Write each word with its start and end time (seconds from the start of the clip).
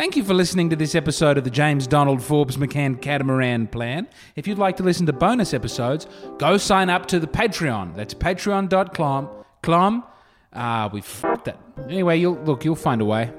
Thank 0.00 0.16
you 0.16 0.24
for 0.24 0.32
listening 0.32 0.70
to 0.70 0.76
this 0.76 0.94
episode 0.94 1.36
of 1.36 1.44
the 1.44 1.50
James 1.50 1.86
Donald 1.86 2.22
Forbes 2.22 2.56
McCann 2.56 3.02
Catamaran 3.02 3.66
Plan. 3.66 4.08
If 4.34 4.46
you'd 4.48 4.56
like 4.56 4.78
to 4.78 4.82
listen 4.82 5.04
to 5.04 5.12
bonus 5.12 5.52
episodes, 5.52 6.06
go 6.38 6.56
sign 6.56 6.88
up 6.88 7.04
to 7.08 7.20
the 7.20 7.26
Patreon. 7.26 7.94
That's 7.96 8.14
patreon.com. 8.14 9.28
Clom. 9.62 10.02
Ah, 10.54 10.88
we 10.90 11.02
fucked 11.02 11.44
that. 11.44 11.60
Anyway, 11.90 12.16
you'll 12.16 12.40
look, 12.46 12.64
you'll 12.64 12.76
find 12.76 13.02
a 13.02 13.04
way. 13.04 13.30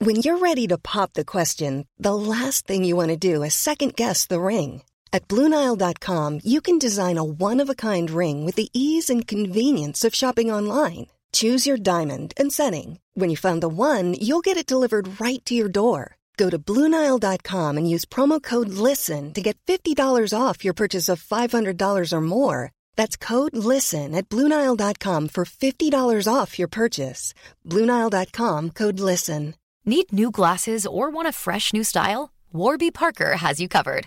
When 0.00 0.16
you're 0.16 0.38
ready 0.38 0.66
to 0.66 0.78
pop 0.78 1.12
the 1.12 1.24
question, 1.24 1.86
the 2.00 2.16
last 2.16 2.66
thing 2.66 2.82
you 2.82 2.96
want 2.96 3.10
to 3.10 3.16
do 3.16 3.44
is 3.44 3.54
second 3.54 3.94
guess 3.94 4.26
the 4.26 4.40
ring. 4.40 4.82
At 5.12 5.28
Bluenile.com, 5.28 6.40
you 6.42 6.60
can 6.60 6.80
design 6.80 7.16
a 7.16 7.22
one 7.22 7.60
of 7.60 7.70
a 7.70 7.76
kind 7.76 8.10
ring 8.10 8.44
with 8.44 8.56
the 8.56 8.70
ease 8.72 9.08
and 9.08 9.24
convenience 9.24 10.02
of 10.02 10.16
shopping 10.16 10.50
online. 10.50 11.06
Choose 11.32 11.66
your 11.66 11.76
diamond 11.76 12.34
and 12.36 12.52
setting. 12.52 12.98
When 13.14 13.30
you 13.30 13.36
find 13.36 13.62
the 13.62 13.68
one, 13.68 14.14
you'll 14.14 14.40
get 14.40 14.56
it 14.56 14.66
delivered 14.66 15.20
right 15.20 15.44
to 15.44 15.54
your 15.54 15.68
door. 15.68 16.16
Go 16.36 16.50
to 16.50 16.58
Bluenile.com 16.58 17.76
and 17.76 17.88
use 17.88 18.04
promo 18.04 18.42
code 18.42 18.70
LISTEN 18.70 19.32
to 19.34 19.40
get 19.42 19.56
$50 19.66 20.34
off 20.36 20.64
your 20.64 20.74
purchase 20.74 21.08
of 21.08 21.22
$500 21.22 22.12
or 22.12 22.20
more. 22.20 22.72
That's 22.96 23.16
code 23.16 23.56
LISTEN 23.56 24.14
at 24.14 24.28
Bluenile.com 24.28 25.28
for 25.28 25.44
$50 25.44 26.28
off 26.32 26.58
your 26.58 26.68
purchase. 26.68 27.34
Bluenile.com 27.68 28.70
code 28.70 28.98
LISTEN. 29.00 29.54
Need 29.84 30.12
new 30.12 30.30
glasses 30.30 30.86
or 30.86 31.10
want 31.10 31.28
a 31.28 31.32
fresh 31.32 31.72
new 31.72 31.84
style? 31.84 32.32
Warby 32.52 32.90
Parker 32.90 33.36
has 33.36 33.60
you 33.60 33.68
covered. 33.68 34.06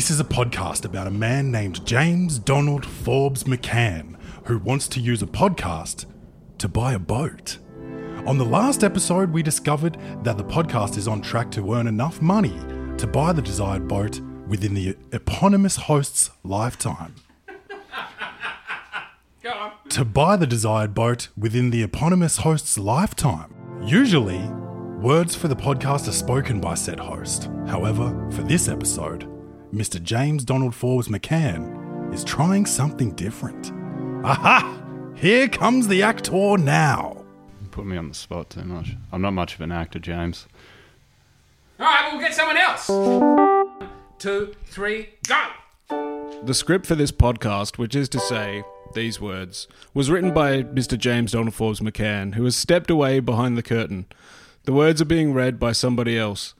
This 0.00 0.10
is 0.10 0.18
a 0.18 0.24
podcast 0.24 0.86
about 0.86 1.08
a 1.08 1.10
man 1.10 1.50
named 1.50 1.84
James 1.84 2.38
Donald 2.38 2.86
Forbes 2.86 3.44
McCann 3.44 4.16
who 4.46 4.56
wants 4.56 4.88
to 4.88 4.98
use 4.98 5.20
a 5.20 5.26
podcast 5.26 6.06
to 6.56 6.68
buy 6.68 6.94
a 6.94 6.98
boat. 6.98 7.58
On 8.24 8.38
the 8.38 8.46
last 8.46 8.82
episode, 8.82 9.30
we 9.30 9.42
discovered 9.42 9.98
that 10.24 10.38
the 10.38 10.44
podcast 10.44 10.96
is 10.96 11.06
on 11.06 11.20
track 11.20 11.50
to 11.50 11.74
earn 11.74 11.86
enough 11.86 12.22
money 12.22 12.58
to 12.96 13.06
buy 13.06 13.34
the 13.34 13.42
desired 13.42 13.88
boat 13.88 14.22
within 14.48 14.72
the 14.72 14.96
eponymous 15.12 15.76
host's 15.76 16.30
lifetime. 16.44 17.14
To 19.90 20.04
buy 20.06 20.36
the 20.36 20.46
desired 20.46 20.94
boat 20.94 21.28
within 21.36 21.68
the 21.68 21.82
eponymous 21.82 22.38
host's 22.38 22.78
lifetime. 22.78 23.54
Usually, 23.84 24.40
words 25.02 25.34
for 25.34 25.48
the 25.48 25.56
podcast 25.56 26.08
are 26.08 26.12
spoken 26.12 26.58
by 26.58 26.72
said 26.72 26.98
host. 26.98 27.50
However, 27.66 28.30
for 28.30 28.42
this 28.42 28.66
episode, 28.66 29.28
Mr. 29.72 30.02
James 30.02 30.44
Donald 30.44 30.74
Forbes 30.74 31.06
McCann 31.06 32.12
is 32.12 32.24
trying 32.24 32.66
something 32.66 33.12
different. 33.12 33.70
Aha! 34.24 34.82
Here 35.14 35.46
comes 35.48 35.86
the 35.86 36.02
actor 36.02 36.58
now. 36.58 37.24
Put 37.70 37.86
me 37.86 37.96
on 37.96 38.08
the 38.08 38.14
spot 38.14 38.50
too 38.50 38.64
much. 38.64 38.96
I'm 39.12 39.22
not 39.22 39.30
much 39.30 39.54
of 39.54 39.60
an 39.60 39.70
actor, 39.70 40.00
James. 40.00 40.48
All 41.78 41.86
right, 41.86 42.10
we'll 42.10 42.20
get 42.20 42.34
someone 42.34 42.56
else. 42.56 42.88
Two, 44.18 44.54
three, 44.66 45.10
go. 45.28 45.46
The 46.42 46.54
script 46.54 46.86
for 46.86 46.96
this 46.96 47.12
podcast, 47.12 47.78
which 47.78 47.94
is 47.94 48.08
to 48.08 48.18
say 48.18 48.64
these 48.94 49.20
words, 49.20 49.68
was 49.94 50.10
written 50.10 50.34
by 50.34 50.64
Mr. 50.64 50.98
James 50.98 51.30
Donald 51.30 51.54
Forbes 51.54 51.78
McCann, 51.78 52.34
who 52.34 52.42
has 52.44 52.56
stepped 52.56 52.90
away 52.90 53.20
behind 53.20 53.56
the 53.56 53.62
curtain. 53.62 54.06
The 54.64 54.72
words 54.72 55.00
are 55.00 55.06
being 55.06 55.32
read 55.32 55.60
by 55.60 55.70
somebody 55.72 56.18
else. 56.18 56.54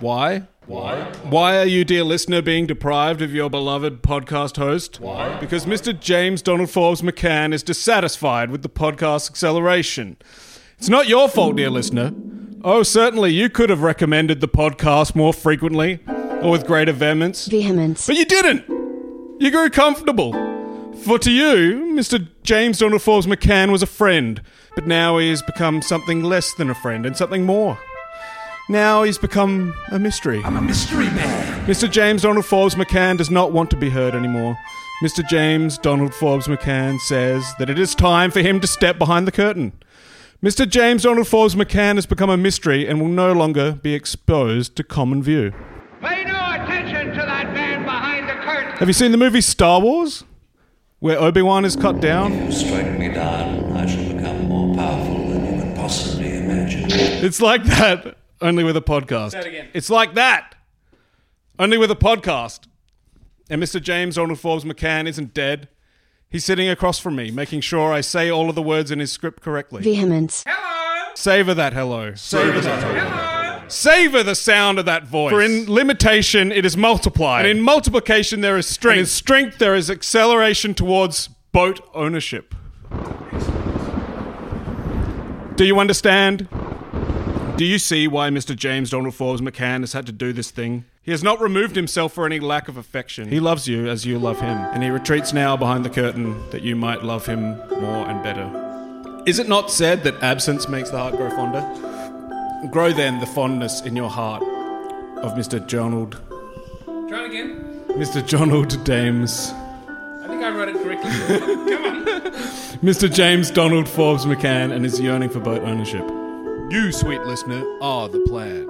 Why? 0.00 0.48
Why? 0.66 1.12
Why 1.24 1.58
are 1.58 1.66
you, 1.66 1.84
dear 1.84 2.04
listener, 2.04 2.40
being 2.40 2.66
deprived 2.66 3.20
of 3.20 3.34
your 3.34 3.50
beloved 3.50 4.02
podcast 4.02 4.56
host? 4.56 4.98
Why? 4.98 5.38
Because 5.38 5.66
Mr. 5.66 5.98
James 5.98 6.40
Donald 6.40 6.70
Forbes 6.70 7.02
McCann 7.02 7.52
is 7.52 7.62
dissatisfied 7.62 8.50
with 8.50 8.62
the 8.62 8.70
podcast 8.70 9.28
acceleration. 9.28 10.16
It's 10.78 10.88
not 10.88 11.06
your 11.06 11.28
fault, 11.28 11.56
dear 11.56 11.68
listener. 11.68 12.12
Oh, 12.62 12.82
certainly 12.82 13.30
you 13.30 13.50
could 13.50 13.68
have 13.68 13.82
recommended 13.82 14.40
the 14.40 14.48
podcast 14.48 15.14
more 15.14 15.34
frequently 15.34 16.00
or 16.40 16.50
with 16.50 16.66
greater 16.66 16.92
vehemence. 16.92 17.46
Vehemence. 17.46 18.06
But 18.06 18.16
you 18.16 18.24
didn't. 18.24 18.64
You 19.40 19.50
grew 19.50 19.68
comfortable. 19.68 20.32
For 21.02 21.18
to 21.18 21.30
you, 21.30 21.92
Mr. 21.94 22.26
James 22.42 22.78
Donald 22.78 23.02
Forbes 23.02 23.26
McCann 23.26 23.70
was 23.70 23.82
a 23.82 23.86
friend, 23.86 24.40
but 24.74 24.86
now 24.86 25.18
he 25.18 25.28
has 25.28 25.42
become 25.42 25.82
something 25.82 26.22
less 26.22 26.54
than 26.54 26.70
a 26.70 26.74
friend 26.74 27.04
and 27.04 27.14
something 27.14 27.44
more. 27.44 27.78
Now 28.68 29.02
he's 29.02 29.18
become 29.18 29.74
a 29.92 29.98
mystery. 29.98 30.42
I'm 30.42 30.56
a 30.56 30.62
mystery 30.62 31.06
man. 31.06 31.66
Mr. 31.66 31.90
James 31.90 32.22
Donald 32.22 32.46
Forbes 32.46 32.74
McCann 32.74 33.18
does 33.18 33.30
not 33.30 33.52
want 33.52 33.70
to 33.70 33.76
be 33.76 33.90
heard 33.90 34.14
anymore. 34.14 34.56
Mr. 35.02 35.26
James 35.28 35.76
Donald 35.76 36.14
Forbes 36.14 36.46
McCann 36.46 36.98
says 37.00 37.44
that 37.58 37.68
it 37.68 37.78
is 37.78 37.94
time 37.94 38.30
for 38.30 38.40
him 38.40 38.60
to 38.60 38.66
step 38.66 38.98
behind 38.98 39.26
the 39.26 39.32
curtain. 39.32 39.72
Mr. 40.42 40.66
James 40.66 41.02
Donald 41.02 41.28
Forbes 41.28 41.54
McCann 41.54 41.96
has 41.96 42.06
become 42.06 42.30
a 42.30 42.38
mystery 42.38 42.86
and 42.88 43.00
will 43.00 43.08
no 43.08 43.32
longer 43.32 43.72
be 43.72 43.92
exposed 43.92 44.76
to 44.76 44.84
common 44.84 45.22
view. 45.22 45.52
Pay 46.00 46.24
no 46.24 46.34
attention 46.52 47.08
to 47.10 47.16
that 47.16 47.52
man 47.52 47.84
behind 47.84 48.28
the 48.30 48.34
curtain. 48.34 48.72
Have 48.78 48.88
you 48.88 48.94
seen 48.94 49.10
the 49.10 49.18
movie 49.18 49.42
Star 49.42 49.80
Wars? 49.80 50.24
Where 51.00 51.18
Obi 51.20 51.42
Wan 51.42 51.66
is 51.66 51.76
cut 51.76 52.00
down? 52.00 52.46
You 52.46 52.52
strike 52.52 52.98
me 52.98 53.08
down, 53.08 53.72
I 53.76 53.84
shall 53.84 54.14
become 54.14 54.48
more 54.48 54.74
powerful 54.74 55.28
than 55.28 55.54
you 55.54 55.62
could 55.62 55.76
possibly 55.76 56.38
imagine. 56.38 56.84
It's 56.90 57.42
like 57.42 57.64
that, 57.64 58.16
only 58.40 58.64
with 58.64 58.76
a 58.76 58.82
podcast. 58.82 59.32
Say 59.32 59.40
it 59.40 59.46
again. 59.46 59.68
It's 59.74 59.90
like 59.90 60.14
that, 60.14 60.54
only 61.58 61.78
with 61.78 61.90
a 61.90 61.96
podcast. 61.96 62.66
And 63.50 63.62
Mr. 63.62 63.80
James 63.80 64.16
Donald 64.16 64.40
Forbes 64.40 64.64
McCann 64.64 65.06
isn't 65.06 65.34
dead. 65.34 65.68
He's 66.30 66.44
sitting 66.44 66.68
across 66.68 66.98
from 66.98 67.16
me, 67.16 67.30
making 67.30 67.60
sure 67.60 67.92
I 67.92 68.00
say 68.00 68.30
all 68.30 68.48
of 68.48 68.54
the 68.54 68.62
words 68.62 68.90
in 68.90 68.98
his 68.98 69.12
script 69.12 69.42
correctly. 69.42 69.82
Vehemence. 69.82 70.42
Hello. 70.46 71.12
Savor 71.14 71.54
that 71.54 71.72
hello. 71.74 72.14
Savor 72.14 72.60
that 72.60 72.82
hello. 72.82 73.08
Hello. 73.08 73.68
Savor 73.68 74.22
the 74.22 74.34
sound 74.34 74.78
of 74.78 74.84
that 74.86 75.06
voice. 75.06 75.30
For 75.30 75.40
in 75.40 75.70
limitation, 75.70 76.50
it 76.50 76.66
is 76.66 76.76
multiplied. 76.76 77.46
And 77.46 77.58
in 77.58 77.64
multiplication, 77.64 78.40
there 78.40 78.58
is 78.58 78.66
strength. 78.66 78.94
And 78.94 79.00
in 79.00 79.06
strength, 79.06 79.58
there 79.58 79.74
is 79.74 79.90
acceleration 79.90 80.74
towards 80.74 81.28
boat 81.52 81.80
ownership. 81.94 82.54
Do 85.54 85.64
you 85.64 85.78
understand? 85.78 86.48
Do 87.56 87.64
you 87.64 87.78
see 87.78 88.08
why 88.08 88.30
Mr. 88.30 88.56
James 88.56 88.90
Donald 88.90 89.14
Forbes 89.14 89.40
McCann 89.40 89.80
has 89.80 89.92
had 89.92 90.06
to 90.06 90.12
do 90.12 90.32
this 90.32 90.50
thing? 90.50 90.86
He 91.02 91.12
has 91.12 91.22
not 91.22 91.40
removed 91.40 91.76
himself 91.76 92.12
for 92.12 92.26
any 92.26 92.40
lack 92.40 92.66
of 92.66 92.76
affection. 92.76 93.28
He 93.28 93.38
loves 93.38 93.68
you 93.68 93.88
as 93.88 94.04
you 94.04 94.18
love 94.18 94.40
him, 94.40 94.56
and 94.56 94.82
he 94.82 94.90
retreats 94.90 95.32
now 95.32 95.56
behind 95.56 95.84
the 95.84 95.90
curtain 95.90 96.50
that 96.50 96.62
you 96.62 96.74
might 96.74 97.04
love 97.04 97.26
him 97.26 97.56
more 97.80 98.08
and 98.08 98.20
better. 98.24 99.22
Is 99.24 99.38
it 99.38 99.48
not 99.48 99.70
said 99.70 100.02
that 100.02 100.20
absence 100.20 100.68
makes 100.68 100.90
the 100.90 100.98
heart 100.98 101.16
grow 101.16 101.30
fonder? 101.30 101.60
Grow 102.72 102.92
then 102.92 103.20
the 103.20 103.26
fondness 103.26 103.82
in 103.82 103.94
your 103.94 104.10
heart 104.10 104.42
of 105.18 105.34
Mr. 105.34 105.64
Donald, 105.64 106.20
Try 107.08 107.22
it 107.22 107.26
again. 107.30 107.84
Mr. 107.90 108.28
Donald 108.28 108.82
Dames, 108.82 109.52
I 109.52 110.26
think 110.26 110.42
I 110.42 110.50
wrote 110.50 110.70
it 110.70 110.82
correctly. 110.82 111.10
Come 111.72 111.84
on. 111.84 112.04
Mr. 112.82 113.12
James 113.12 113.52
Donald 113.52 113.88
Forbes 113.88 114.26
McCann, 114.26 114.72
and 114.72 114.84
his 114.84 115.00
yearning 115.00 115.28
for 115.28 115.38
boat 115.38 115.62
ownership. 115.62 116.04
You, 116.74 116.90
sweet 116.90 117.20
listener, 117.22 117.64
are 117.80 118.08
the 118.08 118.18
plan. 118.22 118.68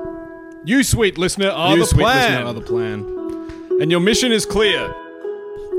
You, 0.67 0.83
sweet 0.83 1.17
listener, 1.17 1.49
are 1.49 1.73
You, 1.75 1.81
the 1.81 1.87
sweet 1.87 2.03
plan. 2.03 2.33
listener, 2.33 2.47
are 2.47 2.53
the 2.53 2.61
plan. 2.61 3.81
And 3.81 3.91
your 3.91 4.01
mission 4.01 4.31
is 4.31 4.45
clear. 4.45 4.95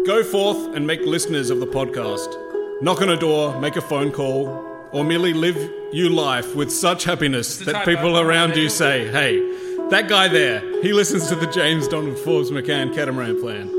Go 0.08 0.24
forth 0.24 0.76
and 0.76 0.88
make 0.88 1.02
listeners 1.02 1.52
of 1.52 1.60
the 1.60 1.68
podcast. 1.68 2.36
knock 2.82 3.04
on 3.04 3.12
a 3.12 3.16
door, 3.16 3.60
make 3.62 3.76
a 3.76 3.82
phone 3.82 4.12
call, 4.12 4.48
or 4.92 5.04
merely 5.04 5.34
live 5.34 5.56
you 5.94 6.10
life 6.10 6.56
with 6.56 6.72
such 6.72 7.04
happiness 7.04 7.60
that 7.60 7.86
people 7.86 8.18
around 8.18 8.56
you 8.56 8.70
say, 8.70 9.08
hey, 9.12 9.38
that 9.92 10.08
guy 10.10 10.28
there, 10.28 10.62
he 10.82 10.94
listens 10.94 11.28
to 11.28 11.36
the 11.36 11.46
James 11.46 11.88
Donald 11.88 12.18
Forbes 12.18 12.50
McCann 12.50 12.92
catamaran 12.96 13.40
plan. 13.40 13.70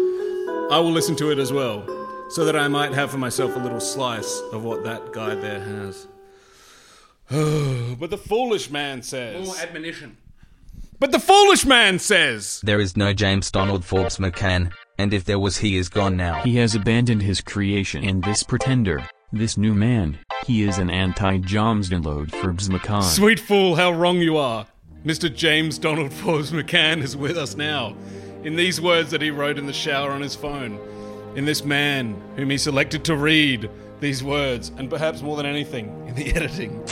I 0.71 0.79
will 0.79 0.93
listen 0.93 1.17
to 1.17 1.33
it 1.33 1.39
as 1.41 1.53
well, 1.53 1.85
so 2.31 2.45
that 2.45 2.55
I 2.55 2.69
might 2.69 2.93
have 2.93 3.11
for 3.11 3.19
myself 3.19 3.57
a 3.57 3.59
little 3.59 3.81
slice 3.81 4.41
of 4.53 4.63
what 4.63 4.85
that 4.85 5.13
guy 5.13 5.35
there 5.35 5.61
has. 5.61 6.07
but 7.99 8.11
the 8.11 8.19
foolish 8.19 8.71
man 8.71 9.03
says. 9.03 9.47
More 9.47 9.57
admonition. 9.57 10.17
But 10.99 11.13
the 11.13 11.19
foolish 11.19 11.67
man 11.67 11.99
says. 11.99 12.61
There 12.65 12.81
is 12.81 12.97
no 12.97 13.13
James 13.13 13.51
Donald 13.51 13.85
Forbes 13.85 14.19
McCann, 14.19 14.73
and 14.97 15.13
if 15.13 15.25
there 15.25 15.39
was, 15.39 15.59
he 15.59 15.77
is 15.77 15.89
gone 15.89 16.17
now. 16.17 16.41
He 16.43 16.57
has 16.57 16.75
abandoned 16.75 17.23
his 17.23 17.41
creation 17.41 18.05
and 18.05 18.23
this 18.23 18.43
pretender, 18.43 19.09
this 19.33 19.57
new 19.57 19.75
man, 19.75 20.19
he 20.47 20.63
is 20.63 20.79
an 20.79 20.89
anti-James 20.89 21.89
Donald 21.89 22.31
Forbes 22.31 22.69
McCann. 22.69 23.03
Sweet 23.03 23.41
fool, 23.41 23.75
how 23.75 23.93
wrong 23.93 24.19
you 24.19 24.37
are. 24.37 24.67
Mr. 25.05 25.33
James 25.33 25.79
Donald 25.79 26.13
Forbes 26.13 26.53
McCann 26.53 27.03
is 27.03 27.17
with 27.17 27.37
us 27.37 27.57
now. 27.57 27.97
In 28.45 28.55
these 28.55 28.81
words 28.81 29.11
that 29.11 29.21
he 29.21 29.31
wrote 29.31 29.59
in 29.59 29.67
the 29.67 29.73
shower 29.73 30.13
on 30.13 30.21
his 30.21 30.37
phone. 30.37 30.79
In 31.35 31.45
this 31.45 31.65
man 31.65 32.21
whom 32.37 32.51
he 32.51 32.59
selected 32.59 33.05
to 33.05 33.17
read 33.17 33.69
these 34.01 34.23
words, 34.23 34.71
and 34.79 34.89
perhaps 34.89 35.23
more 35.23 35.37
than 35.37 35.47
anything, 35.47 35.87
in 36.07 36.15
the 36.15 36.33
editing. 36.35 36.83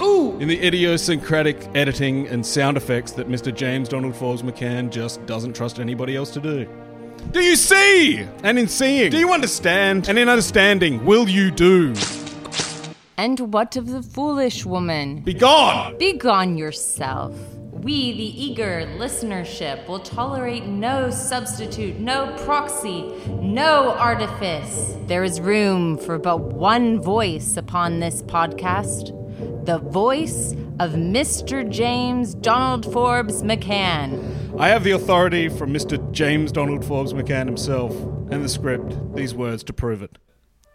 Ooh! 0.00 0.38
In 0.38 0.48
the 0.48 0.64
idiosyncratic 0.64 1.68
editing 1.74 2.28
and 2.28 2.44
sound 2.44 2.76
effects 2.76 3.12
that 3.12 3.28
Mr. 3.28 3.54
James 3.54 3.88
Donald 3.88 4.14
Forbes 4.14 4.42
McCann 4.42 4.90
just 4.90 5.24
doesn't 5.26 5.54
trust 5.54 5.80
anybody 5.80 6.16
else 6.16 6.30
to 6.30 6.40
do. 6.40 6.68
Do 7.32 7.40
you 7.40 7.56
see? 7.56 8.26
And 8.42 8.58
in 8.58 8.68
seeing, 8.68 9.10
do 9.10 9.18
you 9.18 9.32
understand? 9.32 10.08
And 10.08 10.18
in 10.18 10.28
understanding, 10.28 11.04
will 11.04 11.28
you 11.28 11.50
do? 11.50 11.94
And 13.16 13.52
what 13.52 13.76
of 13.76 13.88
the 13.88 14.02
foolish 14.02 14.64
woman? 14.64 15.22
Be 15.22 15.34
gone! 15.34 15.98
Begone 15.98 16.56
yourself. 16.56 17.34
We, 17.72 18.12
the 18.12 18.44
eager 18.44 18.86
listenership, 18.96 19.88
will 19.88 20.00
tolerate 20.00 20.66
no 20.66 21.10
substitute, 21.10 21.98
no 21.98 22.34
proxy, 22.44 23.12
no 23.40 23.90
artifice. 23.92 24.94
There 25.06 25.24
is 25.24 25.40
room 25.40 25.96
for 25.98 26.18
but 26.18 26.40
one 26.40 27.00
voice 27.00 27.56
upon 27.56 28.00
this 28.00 28.22
podcast 28.22 29.17
the 29.64 29.78
voice 29.78 30.52
of 30.80 30.92
Mr. 30.92 31.68
James 31.68 32.34
Donald 32.34 32.90
Forbes 32.92 33.42
McCann. 33.42 34.58
I 34.58 34.68
have 34.68 34.84
the 34.84 34.92
authority 34.92 35.48
from 35.48 35.72
Mr. 35.72 36.10
James 36.12 36.52
Donald 36.52 36.84
Forbes 36.84 37.12
McCann 37.12 37.46
himself 37.46 37.94
and 38.30 38.44
the 38.44 38.48
script, 38.48 38.96
these 39.14 39.34
words 39.34 39.62
to 39.64 39.72
prove 39.72 40.02
it. 40.02 40.18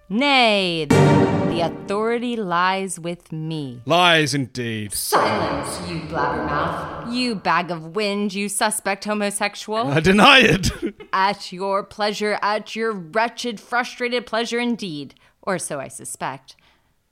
Nay, 0.09 0.85
the 0.85 1.61
authority 1.61 2.35
lies 2.35 2.99
with 2.99 3.31
me. 3.31 3.81
Lies 3.85 4.33
indeed. 4.33 4.93
Silence, 4.93 5.89
you 5.89 6.01
blabbermouth. 6.01 7.13
You 7.13 7.35
bag 7.35 7.71
of 7.71 7.95
wind, 7.95 8.33
you 8.33 8.49
suspect 8.49 9.05
homosexual. 9.05 9.87
I 9.87 9.99
deny 9.99 10.39
it. 10.39 10.71
At 11.13 11.51
your 11.51 11.83
pleasure, 11.83 12.37
at 12.41 12.75
your 12.75 12.91
wretched, 12.91 13.59
frustrated 13.59 14.25
pleasure 14.25 14.59
indeed. 14.59 15.15
Or 15.41 15.57
so 15.59 15.79
I 15.79 15.87
suspect. 15.87 16.55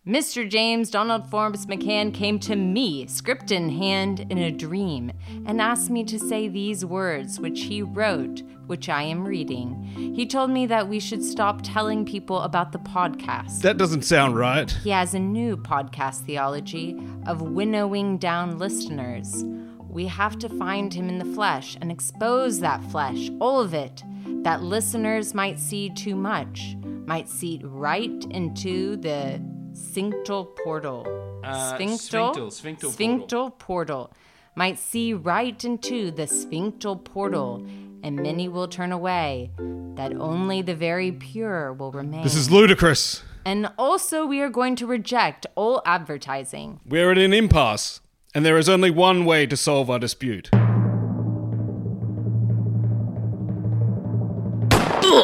Mr. 0.08 0.50
James 0.50 0.90
Donald 0.90 1.30
Forbes 1.30 1.68
McCann 1.68 2.12
came 2.12 2.40
to 2.40 2.56
me, 2.56 3.06
script 3.06 3.52
in 3.52 3.70
hand, 3.70 4.26
in 4.32 4.40
a 4.40 4.50
dream, 4.52 5.12
and 5.46 5.62
asked 5.62 5.92
me 5.92 6.04
to 6.04 6.18
say 6.18 6.48
these 6.48 6.84
words, 6.84 7.40
which 7.40 7.66
he 7.66 7.84
wrote, 7.84 8.42
which 8.66 8.90
I 8.90 9.04
am 9.04 9.24
reading. 9.24 9.76
He 10.16 10.26
told 10.26 10.50
me 10.50 10.66
that 10.66 10.90
we 10.90 11.00
should 11.00 11.24
stop 11.24 11.62
telling 11.62 12.04
people 12.04 12.42
about 12.42 12.72
the 12.72 12.80
podcast. 12.80 13.62
that 13.62 13.78
doesn't 13.78 14.02
sound 14.02 14.36
right. 14.36 14.72
He 14.72 14.90
has 14.90 15.14
a 15.14 15.20
new 15.20 15.56
podcast 15.56 16.26
theology 16.26 17.00
of 17.28 17.44
winnowing 17.44 18.18
down 18.18 18.58
listeners. 18.58 19.46
We 19.88 20.08
have 20.08 20.40
to 20.40 20.50
find 20.50 20.92
him 20.92 21.10
in 21.10 21.20
the 21.20 21.26
flesh 21.36 21.78
and 21.80 21.92
expose 21.92 22.60
that 22.62 22.84
flesh, 22.86 23.30
all 23.40 23.62
of 23.62 23.76
it, 23.76 24.02
that 24.42 24.64
listeners 24.64 25.36
might 25.36 25.60
see 25.60 25.92
too 25.92 26.16
much, 26.16 26.76
might 27.06 27.30
see 27.30 27.62
right 27.64 28.26
into 28.32 28.96
the 28.96 29.40
sphinctal 29.74 30.56
portal. 30.64 31.06
Uh, 31.44 31.74
sphinctal? 31.74 32.34
sphinctal, 32.36 32.48
sphinctal 32.48 32.82
portal. 32.82 32.92
Sphinctal 32.92 33.60
portal. 33.60 34.14
Might 34.56 34.80
see 34.80 35.14
right 35.14 35.64
into 35.64 36.12
the 36.12 36.24
sphinctal 36.24 37.02
portal, 37.04 37.66
and 38.04 38.18
many 38.18 38.50
will 38.50 38.68
turn 38.68 38.92
away, 38.92 39.52
that 39.96 40.14
only 40.18 40.62
the 40.62 40.76
very 40.76 41.12
pure 41.12 41.72
will 41.74 41.92
remain. 41.92 42.24
This 42.24 42.36
is 42.36 42.52
ludicrous. 42.52 43.24
And 43.46 43.72
also, 43.78 44.26
we 44.26 44.42
are 44.42 44.50
going 44.50 44.76
to 44.76 44.86
reject 44.86 45.48
all 45.56 45.82
advertising. 45.86 46.82
We're 46.86 47.12
at 47.12 47.18
an 47.18 47.34
impasse, 47.34 48.02
and 48.36 48.46
there 48.46 48.58
is 48.58 48.68
only 48.68 48.92
one 48.92 49.24
way 49.26 49.46
to 49.48 49.56
solve 49.56 49.90
our 49.90 50.00
dispute. 50.00 50.50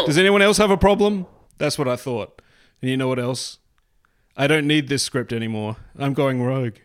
Does 0.06 0.18
anyone 0.18 0.42
else 0.42 0.58
have 0.58 0.72
a 0.72 0.78
problem? 0.78 1.26
That's 1.58 1.78
what 1.78 1.88
I 1.88 1.98
thought. 1.98 2.42
And 2.82 2.90
you 2.90 2.98
know 2.98 3.10
what 3.10 3.20
else? 3.20 3.60
I 4.40 4.46
don't 4.46 4.68
need 4.68 4.88
this 4.88 5.02
script 5.02 5.34
anymore. 5.34 5.78
I'm 5.98 6.14
going 6.14 6.44
rogue. 6.44 6.76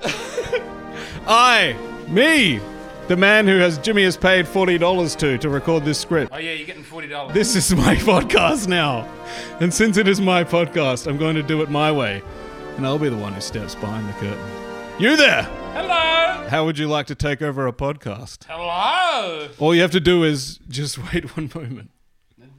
I, 1.26 1.76
me, 2.08 2.60
the 3.08 3.16
man 3.16 3.46
who 3.46 3.58
has 3.58 3.76
Jimmy 3.76 4.04
has 4.04 4.16
paid 4.16 4.46
$40 4.46 5.16
to 5.18 5.36
to 5.36 5.48
record 5.50 5.84
this 5.84 5.98
script. 6.00 6.32
Oh 6.34 6.38
yeah, 6.38 6.52
you're 6.52 6.66
getting 6.66 6.82
forty 6.82 7.08
dollars. 7.08 7.34
This 7.34 7.54
is 7.54 7.74
my 7.74 7.94
podcast 7.96 8.68
now. 8.68 9.06
And 9.60 9.72
since 9.72 9.98
it 9.98 10.08
is 10.08 10.18
my 10.18 10.44
podcast, 10.44 11.06
I'm 11.06 11.18
going 11.18 11.34
to 11.34 11.42
do 11.42 11.60
it 11.60 11.68
my 11.68 11.92
way. 11.92 12.22
And 12.78 12.86
I'll 12.86 12.98
be 12.98 13.10
the 13.10 13.16
one 13.16 13.34
who 13.34 13.42
steps 13.42 13.74
behind 13.74 14.08
the 14.08 14.14
curtain. 14.14 14.50
You 14.98 15.14
there! 15.16 15.42
Hello. 15.74 16.48
How 16.48 16.64
would 16.64 16.78
you 16.78 16.88
like 16.88 17.06
to 17.08 17.14
take 17.14 17.42
over 17.42 17.66
a 17.66 17.72
podcast? 17.72 18.44
Hello. 18.48 19.48
All 19.58 19.74
you 19.74 19.82
have 19.82 19.90
to 19.90 20.00
do 20.00 20.24
is 20.24 20.58
just 20.68 20.96
wait 21.12 21.36
one 21.36 21.50
moment. 21.54 21.90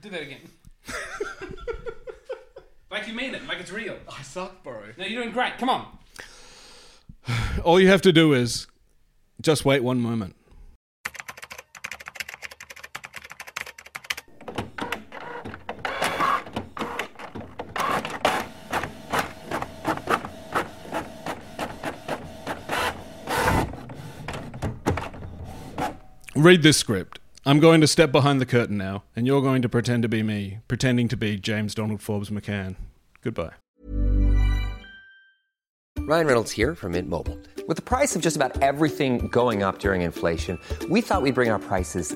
Do 0.02 0.10
that 0.12 0.22
again. 0.22 0.38
Like 2.94 3.08
you 3.08 3.14
mean 3.14 3.34
it. 3.34 3.46
Like 3.48 3.60
it's 3.60 3.72
real. 3.72 3.98
I 4.08 4.22
suck, 4.22 4.64
bro. 4.64 4.80
No, 4.98 5.06
you're 5.06 5.24
doing 5.24 5.34
great. 5.34 5.58
Come 5.58 5.70
on. 5.70 5.98
All 7.64 7.80
you 7.80 7.88
have 7.88 8.04
to 8.04 8.14
do 8.14 8.34
is 8.34 8.68
just 9.42 9.66
wait 9.66 9.84
one 9.84 10.00
moment. 10.00 10.36
Read 26.36 26.62
this 26.62 26.78
script. 26.78 27.20
I'm 27.46 27.60
going 27.60 27.82
to 27.82 27.88
step 27.88 28.14
behind 28.14 28.40
the 28.40 28.46
curtain 28.46 28.78
now, 28.78 29.04
and 29.18 29.28
you're 29.28 29.42
going 29.42 29.62
to 29.64 29.70
pretend 29.70 30.04
to 30.04 30.10
be 30.10 30.24
me, 30.24 30.60
pretending 30.70 31.10
to 31.10 31.18
be 31.18 31.38
James 31.38 31.76
Donald 31.76 32.02
Forbes 32.02 32.30
McCann. 32.30 32.76
Goodbye. 33.22 33.52
Ryan 36.00 36.28
Reynolds 36.28 36.52
here 36.52 36.74
from 36.74 36.94
Mint 36.94 37.10
Mobile. 37.10 37.38
With 37.68 37.76
the 37.76 37.84
price 37.84 38.16
of 38.16 38.22
just 38.22 38.38
about 38.38 38.62
everything 38.62 39.28
going 39.28 39.62
up 39.62 39.80
during 39.80 40.04
inflation, 40.04 40.58
we 40.90 41.02
thought 41.02 41.22
we'd 41.22 41.36
bring 41.36 41.50
our 41.50 41.60
prices 41.60 42.16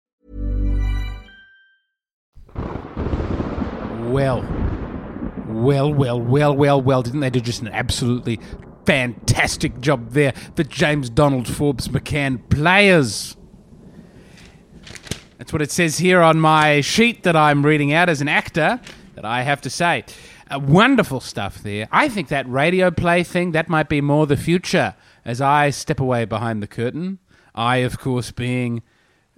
Well, 4.11 4.45
well, 5.47 5.93
well, 5.93 6.19
well, 6.19 6.53
well, 6.53 6.81
well. 6.81 7.01
Didn't 7.01 7.21
they 7.21 7.29
do 7.29 7.39
just 7.39 7.61
an 7.61 7.69
absolutely 7.69 8.41
fantastic 8.85 9.79
job 9.79 10.09
there. 10.09 10.33
The 10.55 10.65
James 10.65 11.09
Donald 11.09 11.47
Forbes 11.47 11.87
McCann 11.87 12.49
players. 12.49 13.37
That's 15.37 15.53
what 15.53 15.61
it 15.61 15.71
says 15.71 15.99
here 15.99 16.21
on 16.21 16.41
my 16.41 16.81
sheet 16.81 17.23
that 17.23 17.37
I'm 17.37 17.65
reading 17.65 17.93
out 17.93 18.09
as 18.09 18.19
an 18.19 18.27
actor, 18.27 18.81
that 19.15 19.23
I 19.23 19.43
have 19.43 19.61
to 19.61 19.69
say. 19.69 20.03
Uh, 20.49 20.59
wonderful 20.59 21.21
stuff 21.21 21.63
there. 21.63 21.87
I 21.89 22.09
think 22.09 22.27
that 22.27 22.45
radio 22.49 22.91
play 22.91 23.23
thing, 23.23 23.53
that 23.53 23.69
might 23.69 23.87
be 23.87 24.01
more 24.01 24.27
the 24.27 24.35
future 24.35 24.93
as 25.23 25.39
I 25.39 25.69
step 25.69 26.01
away 26.01 26.25
behind 26.25 26.61
the 26.61 26.67
curtain. 26.67 27.19
I, 27.55 27.77
of 27.77 27.97
course, 27.97 28.31
being, 28.31 28.83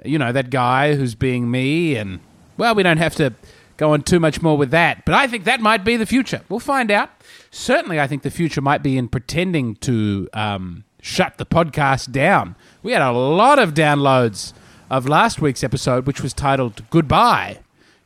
you 0.03 0.17
know, 0.17 0.31
that 0.31 0.49
guy 0.49 0.95
who's 0.95 1.13
being 1.13 1.51
me, 1.51 1.95
and, 1.95 2.21
well, 2.57 2.73
we 2.73 2.81
don't 2.81 2.97
have 2.97 3.13
to 3.17 3.35
go 3.77 3.93
on 3.93 4.01
too 4.01 4.19
much 4.19 4.41
more 4.41 4.57
with 4.57 4.71
that. 4.71 5.05
But 5.05 5.15
I 5.15 5.27
think 5.27 5.43
that 5.45 5.61
might 5.61 5.83
be 5.83 5.97
the 5.97 6.05
future. 6.05 6.41
We'll 6.49 6.59
find 6.59 6.91
out. 6.91 7.09
Certainly, 7.51 7.99
I 7.99 8.07
think 8.07 8.23
the 8.23 8.31
future 8.31 8.61
might 8.61 8.83
be 8.83 8.97
in 8.97 9.07
pretending 9.07 9.75
to 9.77 10.29
um, 10.33 10.83
shut 11.01 11.37
the 11.37 11.45
podcast 11.45 12.11
down. 12.11 12.55
We 12.81 12.93
had 12.93 13.01
a 13.01 13.11
lot 13.11 13.59
of 13.59 13.73
downloads 13.73 14.53
of 14.89 15.07
last 15.07 15.41
week's 15.41 15.63
episode, 15.63 16.05
which 16.07 16.21
was 16.21 16.33
titled 16.33 16.83
Goodbye. 16.89 17.59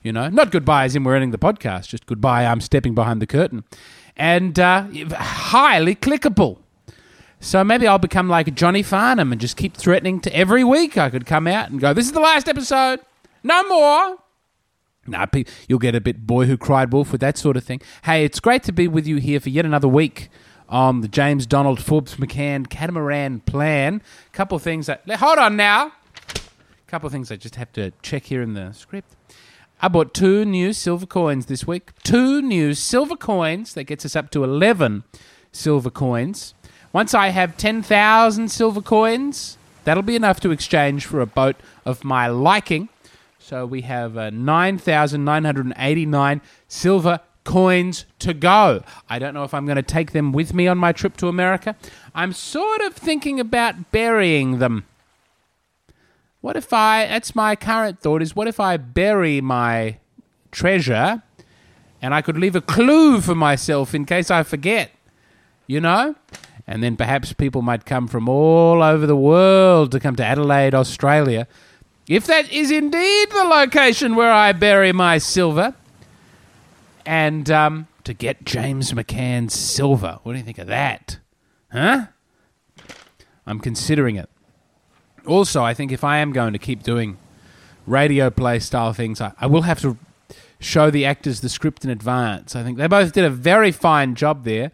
You 0.03 0.13
know, 0.13 0.29
not 0.29 0.51
goodbye 0.51 0.85
as 0.85 0.95
in 0.95 1.03
we're 1.03 1.15
ending 1.15 1.31
the 1.31 1.37
podcast, 1.37 1.87
just 1.87 2.05
goodbye, 2.05 2.45
I'm 2.45 2.61
stepping 2.61 2.95
behind 2.95 3.21
the 3.21 3.27
curtain. 3.27 3.65
And 4.15 4.57
uh, 4.57 4.85
highly 5.15 5.95
clickable. 5.95 6.59
So 7.39 7.63
maybe 7.63 7.87
I'll 7.87 7.99
become 7.99 8.29
like 8.29 8.55
Johnny 8.55 8.81
Farnham 8.83 9.31
and 9.31 9.39
just 9.39 9.57
keep 9.57 9.75
threatening 9.75 10.19
to 10.21 10.35
every 10.35 10.63
week 10.63 10.97
I 10.97 11.09
could 11.09 11.25
come 11.25 11.45
out 11.45 11.69
and 11.69 11.79
go, 11.79 11.93
This 11.93 12.05
is 12.05 12.13
the 12.13 12.19
last 12.19 12.47
episode. 12.47 12.99
No 13.43 13.63
more. 13.67 14.17
Nah, 15.07 15.25
you'll 15.67 15.79
get 15.79 15.95
a 15.95 16.01
bit 16.01 16.27
boy 16.27 16.45
who 16.45 16.57
cried 16.57 16.91
wolf 16.91 17.11
with 17.11 17.21
that 17.21 17.37
sort 17.37 17.57
of 17.57 17.63
thing. 17.63 17.81
Hey, 18.03 18.25
it's 18.25 18.39
great 18.39 18.63
to 18.63 18.71
be 18.71 18.87
with 18.87 19.07
you 19.07 19.17
here 19.17 19.39
for 19.39 19.49
yet 19.49 19.65
another 19.65 19.87
week 19.87 20.29
on 20.69 21.01
the 21.01 21.07
James 21.07 21.45
Donald 21.45 21.81
Forbes 21.81 22.15
McCann 22.15 22.69
Catamaran 22.69 23.39
Plan. 23.41 24.01
A 24.27 24.35
Couple 24.35 24.55
of 24.55 24.61
things 24.61 24.87
that. 24.87 25.09
Hold 25.09 25.37
on 25.37 25.55
now. 25.55 25.93
A 26.35 26.89
Couple 26.89 27.07
of 27.07 27.13
things 27.13 27.31
I 27.31 27.37
just 27.37 27.55
have 27.55 27.71
to 27.73 27.91
check 28.01 28.25
here 28.25 28.41
in 28.41 28.53
the 28.53 28.73
script. 28.73 29.15
I 29.81 29.87
bought 29.87 30.13
two 30.13 30.43
new 30.43 30.73
silver 30.73 31.05
coins 31.05 31.45
this 31.45 31.67
week. 31.67 31.91
Two 32.03 32.41
new 32.41 32.73
silver 32.73 33.15
coins. 33.15 33.73
That 33.75 33.83
gets 33.83 34.05
us 34.05 34.15
up 34.15 34.31
to 34.31 34.43
11 34.43 35.03
silver 35.51 35.91
coins. 35.91 36.53
Once 36.91 37.13
I 37.13 37.29
have 37.29 37.57
10,000 37.57 38.49
silver 38.49 38.81
coins, 38.81 39.57
that'll 39.83 40.03
be 40.03 40.15
enough 40.15 40.39
to 40.39 40.51
exchange 40.51 41.05
for 41.05 41.21
a 41.21 41.27
boat 41.27 41.55
of 41.85 42.03
my 42.03 42.27
liking. 42.27 42.89
So 43.47 43.65
we 43.65 43.81
have 43.83 44.17
uh, 44.17 44.29
9,989 44.31 46.41
silver 46.67 47.21
coins 47.45 48.03
to 48.19 48.33
go. 48.33 48.83
I 49.09 49.19
don't 49.19 49.33
know 49.33 49.45
if 49.45 49.53
I'm 49.53 49.65
going 49.65 49.77
to 49.77 49.81
take 49.81 50.11
them 50.11 50.33
with 50.33 50.53
me 50.53 50.67
on 50.67 50.77
my 50.77 50.91
trip 50.91 51.15
to 51.15 51.29
America. 51.29 51.77
I'm 52.13 52.33
sort 52.33 52.81
of 52.81 52.93
thinking 52.93 53.39
about 53.39 53.93
burying 53.93 54.59
them. 54.59 54.85
What 56.41 56.57
if 56.57 56.73
I, 56.73 57.05
that's 57.05 57.35
my 57.35 57.55
current 57.55 58.01
thought, 58.01 58.21
is 58.21 58.35
what 58.35 58.49
if 58.49 58.59
I 58.59 58.75
bury 58.75 59.39
my 59.39 59.99
treasure 60.51 61.23
and 62.01 62.13
I 62.13 62.21
could 62.21 62.37
leave 62.37 62.57
a 62.57 62.59
clue 62.59 63.21
for 63.21 63.33
myself 63.33 63.95
in 63.95 64.03
case 64.03 64.29
I 64.29 64.43
forget, 64.43 64.91
you 65.67 65.79
know? 65.79 66.15
And 66.67 66.83
then 66.83 66.97
perhaps 66.97 67.31
people 67.31 67.61
might 67.61 67.85
come 67.85 68.09
from 68.09 68.27
all 68.27 68.83
over 68.83 69.07
the 69.07 69.15
world 69.15 69.93
to 69.93 70.01
come 70.01 70.17
to 70.17 70.25
Adelaide, 70.25 70.75
Australia. 70.75 71.47
If 72.07 72.25
that 72.27 72.51
is 72.51 72.71
indeed 72.71 73.29
the 73.31 73.43
location 73.43 74.15
where 74.15 74.31
I 74.31 74.53
bury 74.53 74.93
my 74.93 75.17
silver, 75.17 75.75
and 77.05 77.49
um, 77.49 77.87
to 78.03 78.13
get 78.13 78.45
James 78.45 78.91
McCann's 78.91 79.53
silver. 79.53 80.19
What 80.23 80.33
do 80.33 80.37
you 80.37 80.43
think 80.43 80.57
of 80.57 80.67
that? 80.67 81.19
Huh? 81.71 82.07
I'm 83.45 83.59
considering 83.59 84.17
it. 84.17 84.29
Also, 85.25 85.63
I 85.63 85.73
think 85.73 85.91
if 85.91 86.03
I 86.03 86.17
am 86.17 86.31
going 86.31 86.53
to 86.53 86.59
keep 86.59 86.83
doing 86.83 87.17
radio 87.85 88.29
play 88.29 88.59
style 88.59 88.93
things, 88.93 89.21
I, 89.21 89.33
I 89.39 89.47
will 89.47 89.63
have 89.63 89.81
to 89.81 89.97
show 90.59 90.89
the 90.89 91.05
actors 91.05 91.41
the 91.41 91.49
script 91.49 91.85
in 91.85 91.89
advance. 91.89 92.55
I 92.55 92.63
think 92.63 92.77
they 92.77 92.87
both 92.87 93.13
did 93.13 93.23
a 93.25 93.29
very 93.29 93.71
fine 93.71 94.15
job 94.15 94.43
there, 94.43 94.71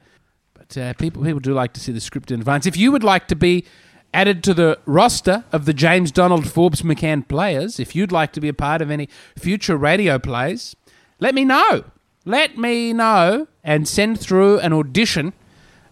but 0.53 0.77
uh, 0.77 0.93
people 0.93 1.23
people 1.23 1.39
do 1.39 1.53
like 1.53 1.73
to 1.73 1.79
see 1.79 1.91
the 1.91 2.01
script 2.01 2.31
in 2.31 2.39
advance. 2.39 2.65
If 2.65 2.77
you 2.77 2.91
would 2.91 3.03
like 3.03 3.27
to 3.27 3.35
be 3.35 3.65
added 4.13 4.43
to 4.43 4.53
the 4.53 4.79
roster 4.85 5.43
of 5.51 5.65
the 5.65 5.73
James 5.73 6.11
Donald 6.11 6.47
Forbes 6.47 6.81
McCann 6.83 7.27
players, 7.27 7.79
if 7.79 7.95
you'd 7.95 8.11
like 8.11 8.31
to 8.33 8.41
be 8.41 8.47
a 8.47 8.53
part 8.53 8.81
of 8.81 8.91
any 8.91 9.09
future 9.37 9.75
radio 9.75 10.19
plays, 10.19 10.75
let 11.19 11.33
me 11.33 11.43
know. 11.43 11.85
Let 12.25 12.57
me 12.57 12.93
know 12.93 13.47
and 13.63 13.87
send 13.87 14.19
through 14.19 14.59
an 14.59 14.71
audition. 14.71 15.33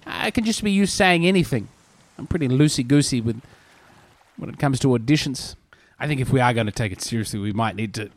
Uh, 0.06 0.12
I 0.14 0.32
can 0.32 0.46
just 0.46 0.64
be 0.64 0.72
you 0.72 0.86
saying 0.86 1.26
anything. 1.26 1.68
I'm 2.18 2.28
pretty 2.28 2.48
loosey 2.48 2.88
goosey 2.88 3.20
with 3.20 3.42
when 4.38 4.50
it 4.50 4.60
comes 4.60 4.80
to 4.82 4.88
auditions. 4.90 5.56
I 6.00 6.08
think 6.08 6.22
if 6.22 6.32
we 6.32 6.40
are 6.40 6.54
going 6.54 6.68
to 6.68 6.72
take 6.72 6.92
it 6.92 7.02
seriously, 7.02 7.40
we 7.40 7.52
might 7.52 7.76
need 7.76 7.94
to 7.96 8.10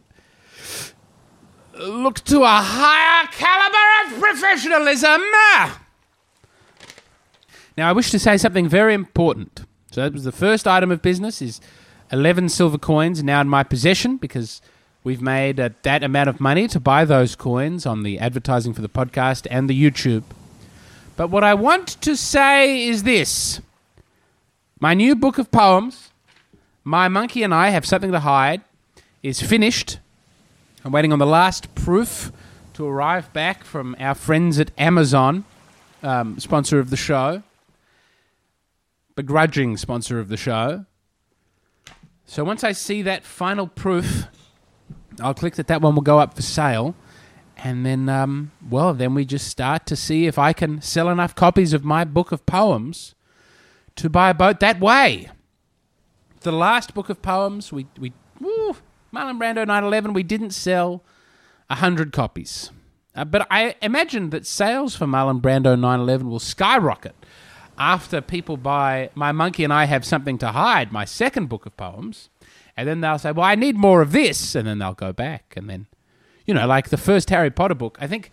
look 1.78 2.20
to 2.20 2.42
a 2.42 2.60
higher 2.62 3.26
caliber 3.32 4.14
of 4.14 4.20
professionalism. 4.20 5.20
Now, 7.76 7.88
I 7.88 7.92
wish 7.92 8.10
to 8.12 8.18
say 8.18 8.36
something 8.36 8.68
very 8.68 8.94
important. 8.94 9.64
So 9.94 10.00
that 10.00 10.12
was 10.12 10.24
the 10.24 10.32
first 10.32 10.66
item 10.66 10.90
of 10.90 11.02
business: 11.02 11.40
is 11.40 11.60
eleven 12.10 12.48
silver 12.48 12.78
coins 12.78 13.22
now 13.22 13.40
in 13.40 13.48
my 13.48 13.62
possession 13.62 14.16
because 14.16 14.60
we've 15.04 15.22
made 15.22 15.60
uh, 15.60 15.68
that 15.82 16.02
amount 16.02 16.28
of 16.28 16.40
money 16.40 16.66
to 16.66 16.80
buy 16.80 17.04
those 17.04 17.36
coins 17.36 17.86
on 17.86 18.02
the 18.02 18.18
advertising 18.18 18.74
for 18.74 18.82
the 18.82 18.88
podcast 18.88 19.46
and 19.52 19.70
the 19.70 19.80
YouTube. 19.80 20.24
But 21.16 21.28
what 21.30 21.44
I 21.44 21.54
want 21.54 21.86
to 22.02 22.16
say 22.16 22.88
is 22.88 23.04
this: 23.04 23.60
my 24.80 24.94
new 24.94 25.14
book 25.14 25.38
of 25.38 25.52
poems, 25.52 26.10
"My 26.82 27.06
Monkey 27.06 27.44
and 27.44 27.54
I 27.54 27.68
Have 27.68 27.86
Something 27.86 28.10
to 28.10 28.18
Hide," 28.18 28.62
is 29.22 29.40
finished. 29.40 30.00
I'm 30.84 30.90
waiting 30.90 31.12
on 31.12 31.20
the 31.20 31.24
last 31.40 31.72
proof 31.76 32.32
to 32.72 32.84
arrive 32.84 33.32
back 33.32 33.62
from 33.62 33.94
our 34.00 34.16
friends 34.16 34.58
at 34.58 34.72
Amazon, 34.76 35.44
um, 36.02 36.40
sponsor 36.40 36.80
of 36.80 36.90
the 36.90 36.96
show 36.96 37.44
begrudging 39.14 39.76
sponsor 39.76 40.18
of 40.18 40.28
the 40.28 40.36
show. 40.36 40.86
So 42.26 42.44
once 42.44 42.64
I 42.64 42.72
see 42.72 43.02
that 43.02 43.24
final 43.24 43.66
proof, 43.66 44.26
I'll 45.20 45.34
click 45.34 45.54
that 45.56 45.66
that 45.68 45.82
one 45.82 45.94
will 45.94 46.02
go 46.02 46.18
up 46.18 46.34
for 46.34 46.42
sale. 46.42 46.94
And 47.56 47.86
then, 47.86 48.08
um, 48.08 48.50
well, 48.68 48.94
then 48.94 49.14
we 49.14 49.24
just 49.24 49.48
start 49.48 49.86
to 49.86 49.96
see 49.96 50.26
if 50.26 50.38
I 50.38 50.52
can 50.52 50.82
sell 50.82 51.08
enough 51.08 51.34
copies 51.34 51.72
of 51.72 51.84
my 51.84 52.04
book 52.04 52.32
of 52.32 52.44
poems 52.46 53.14
to 53.96 54.10
buy 54.10 54.30
a 54.30 54.34
boat 54.34 54.60
that 54.60 54.80
way. 54.80 55.30
The 56.40 56.52
last 56.52 56.94
book 56.94 57.08
of 57.08 57.22
poems, 57.22 57.72
we, 57.72 57.86
we 57.98 58.12
woo, 58.40 58.76
Marlon 59.12 59.38
Brando 59.38 59.66
911, 59.66 60.12
we 60.12 60.22
didn't 60.22 60.50
sell 60.50 61.04
100 61.68 62.12
copies. 62.12 62.70
Uh, 63.14 63.24
but 63.24 63.46
I 63.50 63.76
imagine 63.80 64.30
that 64.30 64.46
sales 64.46 64.96
for 64.96 65.06
Marlon 65.06 65.40
Brando 65.40 65.78
911 65.78 66.28
will 66.28 66.40
skyrocket 66.40 67.14
after 67.78 68.20
people 68.20 68.56
buy 68.56 69.10
My 69.14 69.32
Monkey 69.32 69.64
and 69.64 69.72
I 69.72 69.84
Have 69.84 70.04
Something 70.04 70.38
to 70.38 70.48
Hide, 70.48 70.92
my 70.92 71.04
second 71.04 71.48
book 71.48 71.66
of 71.66 71.76
poems, 71.76 72.28
and 72.76 72.88
then 72.88 73.00
they'll 73.00 73.18
say, 73.18 73.32
Well, 73.32 73.46
I 73.46 73.54
need 73.54 73.76
more 73.76 74.02
of 74.02 74.12
this, 74.12 74.54
and 74.54 74.66
then 74.66 74.78
they'll 74.78 74.94
go 74.94 75.12
back. 75.12 75.54
And 75.56 75.68
then, 75.68 75.86
you 76.46 76.54
know, 76.54 76.66
like 76.66 76.90
the 76.90 76.96
first 76.96 77.30
Harry 77.30 77.50
Potter 77.50 77.74
book, 77.74 77.98
I 78.00 78.06
think, 78.06 78.30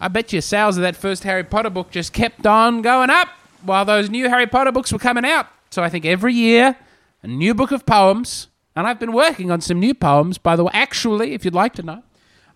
I 0.00 0.08
bet 0.08 0.32
you 0.32 0.40
sales 0.40 0.76
of 0.76 0.82
that 0.82 0.96
first 0.96 1.24
Harry 1.24 1.44
Potter 1.44 1.70
book 1.70 1.90
just 1.90 2.12
kept 2.12 2.46
on 2.46 2.82
going 2.82 3.10
up 3.10 3.28
while 3.62 3.84
those 3.84 4.10
new 4.10 4.28
Harry 4.28 4.46
Potter 4.46 4.72
books 4.72 4.92
were 4.92 4.98
coming 4.98 5.24
out. 5.24 5.46
So 5.70 5.82
I 5.82 5.88
think 5.88 6.04
every 6.04 6.34
year, 6.34 6.76
a 7.22 7.26
new 7.26 7.54
book 7.54 7.72
of 7.72 7.86
poems, 7.86 8.48
and 8.76 8.86
I've 8.86 9.00
been 9.00 9.12
working 9.12 9.50
on 9.50 9.60
some 9.60 9.80
new 9.80 9.94
poems, 9.94 10.38
by 10.38 10.56
the 10.56 10.64
way. 10.64 10.70
Actually, 10.74 11.32
if 11.32 11.44
you'd 11.44 11.54
like 11.54 11.74
to 11.74 11.82
know, 11.82 12.02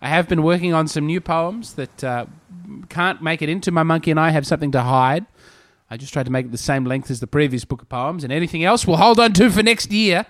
I 0.01 0.09
have 0.09 0.29
been 0.29 0.43
working 0.43 0.73
on 0.73 0.87
some 0.87 1.05
new 1.05 1.19
poems 1.19 1.73
that 1.73 2.03
uh, 2.03 2.25
can't 2.87 3.21
make 3.21 3.41
it 3.41 3.49
into 3.49 3.71
My 3.71 3.83
Monkey 3.83 4.11
and 4.11 4.19
I 4.19 4.29
Have 4.29 4.47
Something 4.47 4.71
to 4.71 4.81
Hide. 4.81 5.25
I 5.89 5.97
just 5.97 6.13
tried 6.13 6.25
to 6.25 6.31
make 6.31 6.45
it 6.45 6.51
the 6.51 6.57
same 6.57 6.85
length 6.85 7.09
as 7.09 7.19
the 7.19 7.27
previous 7.27 7.65
book 7.65 7.81
of 7.81 7.89
poems, 7.89 8.23
and 8.23 8.31
anything 8.31 8.63
else 8.63 8.85
we'll 8.85 8.97
hold 8.97 9.19
on 9.19 9.33
to 9.33 9.49
for 9.49 9.63
next 9.63 9.91
year. 9.91 10.25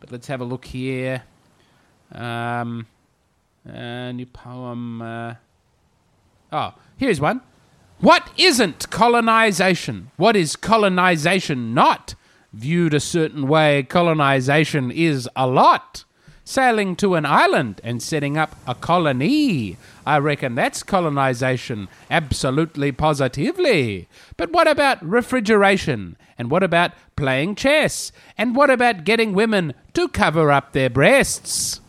But 0.00 0.12
let's 0.12 0.28
have 0.28 0.40
a 0.40 0.44
look 0.44 0.64
here. 0.64 1.24
Um, 2.12 2.86
uh, 3.68 4.12
new 4.12 4.26
poem. 4.26 5.02
Uh, 5.02 5.34
oh, 6.52 6.74
here's 6.96 7.20
one. 7.20 7.40
What 8.00 8.30
isn't 8.36 8.90
colonization? 8.90 10.10
What 10.16 10.36
is 10.36 10.56
colonization 10.56 11.72
not? 11.74 12.14
Viewed 12.52 12.94
a 12.94 13.00
certain 13.00 13.48
way, 13.48 13.82
colonization 13.84 14.90
is 14.90 15.28
a 15.34 15.46
lot. 15.46 16.04
Sailing 16.44 16.96
to 16.96 17.14
an 17.14 17.24
island 17.24 17.80
and 17.84 18.02
setting 18.02 18.36
up 18.36 18.56
a 18.66 18.74
colony. 18.74 19.76
I 20.04 20.18
reckon 20.18 20.54
that's 20.54 20.82
colonization, 20.82 21.88
absolutely 22.10 22.90
positively. 22.92 24.08
But 24.36 24.50
what 24.50 24.66
about 24.66 25.04
refrigeration? 25.04 26.16
And 26.36 26.50
what 26.50 26.62
about 26.62 26.92
playing 27.14 27.54
chess? 27.54 28.10
And 28.36 28.56
what 28.56 28.70
about 28.70 29.04
getting 29.04 29.32
women 29.32 29.74
to 29.94 30.08
cover 30.08 30.50
up 30.50 30.72
their 30.72 30.90
breasts? 30.90 31.80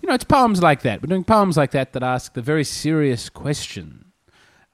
You 0.00 0.08
know, 0.08 0.14
it's 0.14 0.24
poems 0.24 0.62
like 0.62 0.82
that. 0.82 1.02
We're 1.02 1.08
doing 1.08 1.24
poems 1.24 1.56
like 1.56 1.72
that 1.72 1.92
that 1.92 2.02
ask 2.02 2.32
the 2.32 2.42
very 2.42 2.64
serious 2.64 3.28
question 3.28 4.08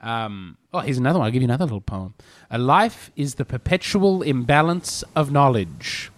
um, 0.04 0.58
Oh, 0.72 0.80
here's 0.80 0.98
another 0.98 1.18
one. 1.18 1.26
I'll 1.26 1.32
give 1.32 1.42
you 1.42 1.46
another 1.46 1.64
little 1.64 1.80
poem. 1.80 2.14
A 2.50 2.58
life 2.58 3.10
is 3.16 3.36
the 3.36 3.44
perpetual 3.44 4.22
imbalance 4.22 5.02
of 5.16 5.30
knowledge. 5.32 6.10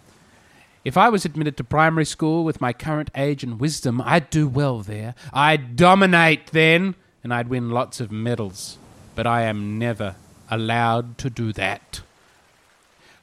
If 0.87 0.97
I 0.97 1.09
was 1.09 1.25
admitted 1.25 1.57
to 1.57 1.65
primary 1.65 2.05
school 2.05 2.45
with 2.45 2.61
my 2.61 2.73
current 2.73 3.11
age 3.17 3.43
and 3.43 3.59
wisdom, 3.59 4.01
I'd 4.01 4.31
do 4.31 4.47
well 4.47 4.83
there. 4.83 5.17
I'd 5.33 5.75
dominate 5.75 6.53
then, 6.53 6.95
and 7.25 7.35
I'd 7.35 7.49
win 7.49 7.71
lots 7.71 7.99
of 7.99 8.13
medals. 8.13 8.79
But 9.17 9.27
I 9.27 9.43
am 9.43 9.81
never 9.81 10.15
allowed 10.49 11.19
to 11.19 11.29
do 11.29 11.53
that. 11.55 12.03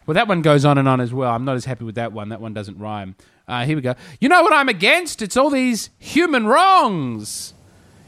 Well, 0.05 0.15
that 0.15 0.27
one 0.27 0.41
goes 0.41 0.65
on 0.65 0.77
and 0.77 0.89
on 0.89 0.99
as 0.99 1.13
well. 1.13 1.31
I'm 1.31 1.45
not 1.45 1.55
as 1.55 1.63
happy 1.63 1.85
with 1.85 1.95
that 1.95 2.11
one. 2.11 2.27
That 2.27 2.41
one 2.41 2.53
doesn't 2.53 2.79
rhyme. 2.79 3.15
Uh, 3.47 3.63
here 3.63 3.77
we 3.77 3.81
go. 3.81 3.95
You 4.19 4.27
know 4.27 4.43
what 4.43 4.51
I'm 4.51 4.67
against? 4.67 5.21
It's 5.21 5.37
all 5.37 5.49
these 5.49 5.89
human 5.97 6.45
wrongs. 6.45 7.53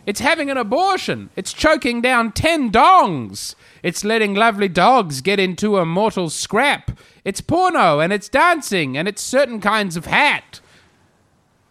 It's 0.06 0.20
having 0.20 0.50
an 0.50 0.58
abortion. 0.58 1.30
It's 1.36 1.54
choking 1.54 2.02
down 2.02 2.32
ten 2.32 2.72
dongs. 2.72 3.56
It's 3.82 4.04
letting 4.04 4.36
lovely 4.36 4.68
dogs 4.68 5.22
get 5.22 5.40
into 5.40 5.78
a 5.78 5.86
mortal 5.86 6.30
scrap. 6.30 7.00
It's 7.24 7.42
porno 7.42 8.00
and 8.00 8.14
it's 8.14 8.30
dancing 8.30 8.98
and 8.98 9.08
it's 9.08 9.22
certain 9.22 9.60
kinds 9.60 9.98
of 9.98 10.06
hat. 10.06 10.60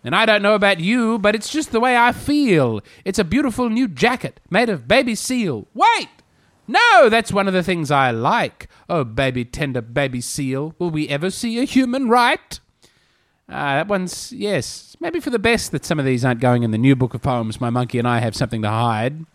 And 0.02 0.14
I 0.14 0.26
don't 0.26 0.42
know 0.42 0.54
about 0.54 0.80
you, 0.80 1.18
but 1.18 1.34
it's 1.34 1.50
just 1.50 1.72
the 1.72 1.80
way 1.80 1.96
I 1.96 2.12
feel. 2.12 2.82
It's 3.04 3.18
a 3.18 3.24
beautiful 3.24 3.70
new 3.70 3.88
jacket 3.88 4.38
made 4.50 4.68
of 4.68 4.86
baby 4.86 5.14
seal. 5.14 5.66
Wait! 5.72 6.08
No, 6.66 7.08
that's 7.08 7.32
one 7.32 7.46
of 7.46 7.54
the 7.54 7.62
things 7.62 7.90
I 7.90 8.10
like. 8.10 8.68
Oh, 8.88 9.04
baby, 9.04 9.44
tender 9.44 9.82
baby 9.82 10.20
seal, 10.20 10.74
will 10.78 10.90
we 10.90 11.08
ever 11.08 11.30
see 11.30 11.58
a 11.58 11.64
human 11.64 12.08
right? 12.08 12.58
Ah, 13.56 13.76
that 13.76 13.86
one's, 13.86 14.32
yes, 14.32 14.96
maybe 14.98 15.20
for 15.20 15.30
the 15.30 15.38
best 15.38 15.70
that 15.70 15.84
some 15.84 16.00
of 16.00 16.04
these 16.04 16.24
aren't 16.24 16.40
going 16.40 16.64
in 16.64 16.72
the 16.72 16.78
new 16.78 16.96
book 16.96 17.14
of 17.14 17.22
poems. 17.22 17.60
My 17.60 17.70
monkey 17.70 18.00
and 18.00 18.08
I 18.08 18.18
have 18.18 18.34
something 18.34 18.62
to 18.62 18.68
hide. 18.68 19.26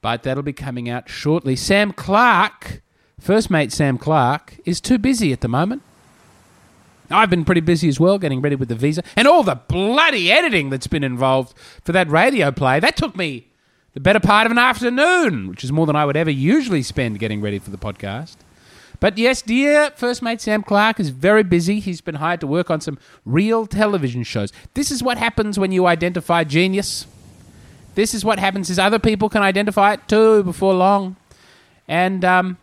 But 0.00 0.22
that'll 0.22 0.44
be 0.44 0.52
coming 0.52 0.88
out 0.88 1.08
shortly. 1.08 1.56
Sam 1.56 1.92
Clark, 1.92 2.80
first 3.18 3.50
mate 3.50 3.72
Sam 3.72 3.98
Clark, 3.98 4.58
is 4.64 4.80
too 4.80 4.98
busy 4.98 5.32
at 5.32 5.40
the 5.40 5.48
moment. 5.48 5.82
I've 7.10 7.28
been 7.28 7.44
pretty 7.44 7.60
busy 7.60 7.88
as 7.88 7.98
well, 7.98 8.20
getting 8.20 8.40
ready 8.40 8.54
with 8.54 8.68
the 8.68 8.76
visa 8.76 9.02
and 9.16 9.26
all 9.26 9.42
the 9.42 9.56
bloody 9.56 10.30
editing 10.30 10.70
that's 10.70 10.86
been 10.86 11.02
involved 11.02 11.56
for 11.82 11.90
that 11.90 12.08
radio 12.08 12.52
play. 12.52 12.78
That 12.78 12.96
took 12.96 13.16
me 13.16 13.48
the 13.94 14.00
better 14.00 14.20
part 14.20 14.46
of 14.46 14.52
an 14.52 14.58
afternoon, 14.58 15.48
which 15.48 15.64
is 15.64 15.72
more 15.72 15.86
than 15.86 15.96
I 15.96 16.04
would 16.04 16.16
ever 16.16 16.30
usually 16.30 16.84
spend 16.84 17.18
getting 17.18 17.40
ready 17.40 17.58
for 17.58 17.70
the 17.70 17.78
podcast. 17.78 18.36
But 19.00 19.18
yes, 19.18 19.42
dear 19.42 19.90
first 19.96 20.22
mate 20.22 20.40
Sam 20.40 20.62
Clark 20.62 20.98
is 21.00 21.10
very 21.10 21.42
busy. 21.42 21.80
He's 21.80 22.00
been 22.00 22.16
hired 22.16 22.40
to 22.40 22.46
work 22.46 22.70
on 22.70 22.80
some 22.80 22.98
real 23.24 23.66
television 23.66 24.22
shows. 24.22 24.52
This 24.74 24.90
is 24.90 25.02
what 25.02 25.18
happens 25.18 25.58
when 25.58 25.72
you 25.72 25.86
identify 25.86 26.44
genius. 26.44 27.06
This 27.94 28.14
is 28.14 28.24
what 28.24 28.38
happens 28.38 28.70
is 28.70 28.78
other 28.78 28.98
people 28.98 29.28
can 29.28 29.42
identify 29.42 29.92
it 29.92 30.08
too 30.08 30.42
before 30.42 30.74
long. 30.74 31.16
And 31.86 32.24
um, 32.24 32.56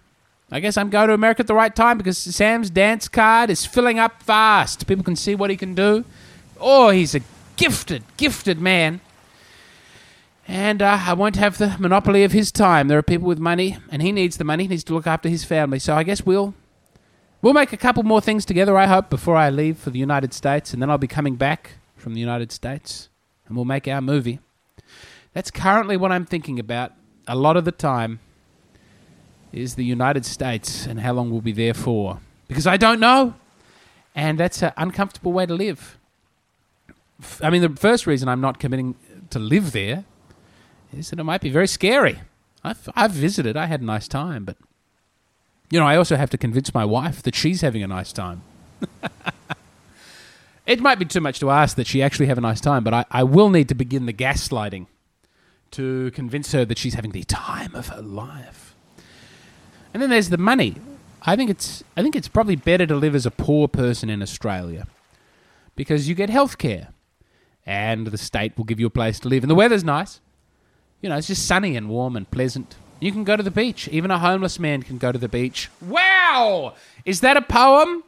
I 0.51 0.59
guess 0.59 0.77
I'm 0.77 0.89
going 0.89 1.07
to 1.07 1.13
America 1.13 1.41
at 1.41 1.47
the 1.47 1.53
right 1.53 1.73
time 1.73 1.97
because 1.97 2.17
Sam's 2.17 2.69
dance 2.69 3.07
card 3.07 3.49
is 3.49 3.65
filling 3.65 3.99
up 3.99 4.21
fast. 4.23 4.87
People 4.87 5.03
can 5.03 5.15
see 5.15 5.35
what 5.35 5.49
he 5.49 5.57
can 5.57 5.75
do. 5.75 6.03
Oh, 6.59 6.89
he's 6.89 7.15
a 7.15 7.21
gifted, 7.55 8.03
gifted 8.17 8.59
man. 8.59 8.99
And 10.47 10.81
uh, 10.81 10.99
I 11.05 11.13
won't 11.13 11.35
have 11.35 11.57
the 11.57 11.75
monopoly 11.79 12.23
of 12.23 12.31
his 12.31 12.51
time. 12.51 12.87
There 12.87 12.97
are 12.97 13.03
people 13.03 13.27
with 13.27 13.39
money, 13.39 13.77
and 13.91 14.01
he 14.01 14.11
needs 14.11 14.37
the 14.37 14.43
money. 14.43 14.63
He 14.63 14.69
needs 14.69 14.83
to 14.85 14.93
look 14.93 15.07
after 15.07 15.29
his 15.29 15.43
family. 15.43 15.79
So 15.79 15.95
I 15.95 16.03
guess 16.03 16.25
we'll 16.25 16.53
we'll 17.41 17.53
make 17.53 17.73
a 17.73 17.77
couple 17.77 18.03
more 18.03 18.21
things 18.21 18.45
together. 18.45 18.77
I 18.77 18.87
hope 18.87 19.09
before 19.09 19.35
I 19.35 19.49
leave 19.49 19.77
for 19.77 19.91
the 19.91 19.99
United 19.99 20.33
States, 20.33 20.73
and 20.73 20.81
then 20.81 20.89
I'll 20.89 20.97
be 20.97 21.07
coming 21.07 21.35
back 21.35 21.71
from 21.95 22.13
the 22.13 22.19
United 22.19 22.51
States, 22.51 23.09
and 23.47 23.55
we'll 23.55 23.65
make 23.65 23.87
our 23.87 24.01
movie. 24.01 24.39
That's 25.33 25.51
currently 25.51 25.95
what 25.95 26.11
I'm 26.11 26.25
thinking 26.25 26.59
about 26.59 26.93
a 27.27 27.35
lot 27.35 27.55
of 27.55 27.65
the 27.65 27.71
time. 27.71 28.19
Is 29.53 29.75
the 29.75 29.83
United 29.83 30.25
States 30.25 30.85
and 30.85 31.01
how 31.01 31.11
long 31.11 31.29
we'll 31.29 31.41
be 31.41 31.51
there 31.51 31.73
for? 31.73 32.21
Because 32.47 32.65
I 32.65 32.77
don't 32.77 33.01
know, 33.01 33.35
and 34.15 34.39
that's 34.39 34.63
an 34.63 34.71
uncomfortable 34.77 35.33
way 35.33 35.45
to 35.45 35.53
live. 35.53 35.97
I 37.41 37.49
mean, 37.49 37.61
the 37.61 37.69
first 37.69 38.07
reason 38.07 38.29
I'm 38.29 38.41
not 38.41 38.59
committing 38.59 38.95
to 39.29 39.39
live 39.39 39.73
there 39.73 40.05
is 40.93 41.09
that 41.09 41.19
it 41.19 41.23
might 41.23 41.41
be 41.41 41.49
very 41.49 41.67
scary. 41.67 42.21
I've, 42.63 42.89
I've 42.95 43.11
visited, 43.11 43.57
I 43.57 43.65
had 43.65 43.81
a 43.81 43.85
nice 43.85 44.07
time, 44.07 44.45
but 44.45 44.57
you 45.69 45.79
know, 45.79 45.87
I 45.87 45.95
also 45.95 46.17
have 46.17 46.29
to 46.31 46.37
convince 46.37 46.73
my 46.73 46.85
wife 46.85 47.23
that 47.23 47.33
she's 47.33 47.61
having 47.61 47.81
a 47.81 47.87
nice 47.87 48.11
time. 48.11 48.43
it 50.65 50.79
might 50.81 50.99
be 50.99 51.05
too 51.05 51.21
much 51.21 51.39
to 51.39 51.49
ask 51.49 51.77
that 51.77 51.87
she 51.87 52.01
actually 52.01 52.25
have 52.25 52.37
a 52.37 52.41
nice 52.41 52.61
time, 52.61 52.83
but 52.83 52.93
I, 52.93 53.05
I 53.09 53.23
will 53.23 53.49
need 53.49 53.69
to 53.69 53.75
begin 53.75 54.05
the 54.05 54.13
gaslighting 54.13 54.87
to 55.71 56.11
convince 56.11 56.51
her 56.51 56.65
that 56.65 56.77
she's 56.77 56.93
having 56.93 57.11
the 57.11 57.23
time 57.23 57.73
of 57.73 57.87
her 57.87 58.01
life. 58.01 58.75
And 59.93 60.03
then 60.03 60.09
there's 60.09 60.29
the 60.29 60.37
money. 60.37 60.75
I 61.23 61.35
think 61.35 61.49
it's 61.49 61.83
I 61.95 62.01
think 62.01 62.15
it's 62.15 62.27
probably 62.27 62.55
better 62.55 62.85
to 62.87 62.95
live 62.95 63.15
as 63.15 63.25
a 63.25 63.31
poor 63.31 63.67
person 63.67 64.09
in 64.09 64.21
Australia 64.21 64.87
because 65.75 66.09
you 66.09 66.15
get 66.15 66.29
health 66.29 66.57
care 66.57 66.89
and 67.65 68.07
the 68.07 68.17
state 68.17 68.57
will 68.57 68.65
give 68.65 68.79
you 68.79 68.87
a 68.87 68.91
place 68.91 69.19
to 69.19 69.27
live 69.27 69.43
and 69.43 69.49
the 69.49 69.55
weather's 69.55 69.83
nice. 69.83 70.19
You 71.01 71.09
know, 71.09 71.17
it's 71.17 71.27
just 71.27 71.47
sunny 71.47 71.75
and 71.75 71.89
warm 71.89 72.15
and 72.15 72.29
pleasant. 72.29 72.75
You 72.99 73.11
can 73.11 73.23
go 73.23 73.35
to 73.35 73.41
the 73.43 73.51
beach. 73.51 73.87
Even 73.87 74.11
a 74.11 74.19
homeless 74.19 74.59
man 74.59 74.83
can 74.83 74.99
go 74.99 75.11
to 75.11 75.17
the 75.17 75.27
beach. 75.27 75.69
Wow! 75.81 76.75
Is 77.03 77.21
that 77.21 77.35
a 77.35 77.41
poem? 77.41 78.03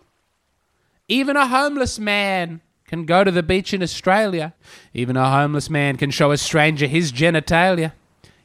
Even 1.08 1.36
a 1.36 1.48
homeless 1.48 1.98
man 1.98 2.62
can 2.86 3.06
go 3.06 3.24
to 3.24 3.32
the 3.32 3.42
beach 3.42 3.74
in 3.74 3.82
Australia. 3.82 4.54
Even 4.94 5.18
a 5.18 5.30
homeless 5.30 5.70
man 5.70 5.98
can 5.98 6.12
show 6.12 6.32
a 6.32 6.38
stranger 6.38 6.86
his 6.86 7.12
genitalia. 7.12 7.94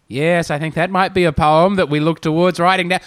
Yes, 0.06 0.50
I 0.50 0.58
think 0.58 0.74
that 0.74 0.90
might 0.90 1.12
be 1.12 1.24
a 1.24 1.32
poem 1.32 1.74
that 1.74 1.90
we 1.90 2.00
look 2.00 2.20
towards 2.20 2.58
writing 2.58 2.88
down. 2.88 3.00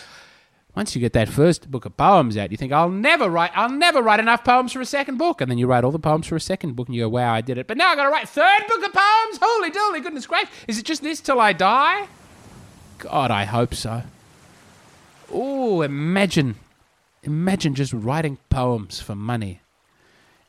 Once 0.73 0.95
you 0.95 1.01
get 1.01 1.11
that 1.13 1.27
first 1.27 1.69
book 1.69 1.83
of 1.83 1.97
poems 1.97 2.37
out, 2.37 2.49
you 2.49 2.57
think 2.57 2.71
I'll 2.71 2.89
never 2.89 3.29
write 3.29 3.51
I'll 3.55 3.69
never 3.69 4.01
write 4.01 4.21
enough 4.21 4.43
poems 4.43 4.71
for 4.71 4.79
a 4.79 4.85
second 4.85 5.17
book. 5.17 5.41
And 5.41 5.51
then 5.51 5.57
you 5.57 5.67
write 5.67 5.83
all 5.83 5.91
the 5.91 5.99
poems 5.99 6.27
for 6.27 6.35
a 6.35 6.41
second 6.41 6.75
book 6.75 6.87
and 6.87 6.95
you 6.95 7.03
go, 7.03 7.09
Wow, 7.09 7.33
I 7.33 7.41
did 7.41 7.57
it. 7.57 7.67
But 7.67 7.77
now 7.77 7.89
I've 7.89 7.97
got 7.97 8.05
to 8.05 8.09
write 8.09 8.29
third 8.29 8.67
book 8.67 8.85
of 8.85 8.93
poems? 8.93 9.39
Holy 9.41 9.69
dooly, 9.69 10.01
goodness 10.01 10.25
gracious. 10.25 10.49
Is 10.67 10.79
it 10.79 10.85
just 10.85 11.03
this 11.03 11.19
till 11.19 11.41
I 11.41 11.53
die? 11.53 12.07
God, 12.99 13.31
I 13.31 13.45
hope 13.45 13.73
so. 13.73 14.03
Oh, 15.31 15.81
imagine 15.81 16.55
imagine 17.23 17.75
just 17.75 17.93
writing 17.93 18.37
poems 18.49 19.01
for 19.01 19.15
money. 19.15 19.61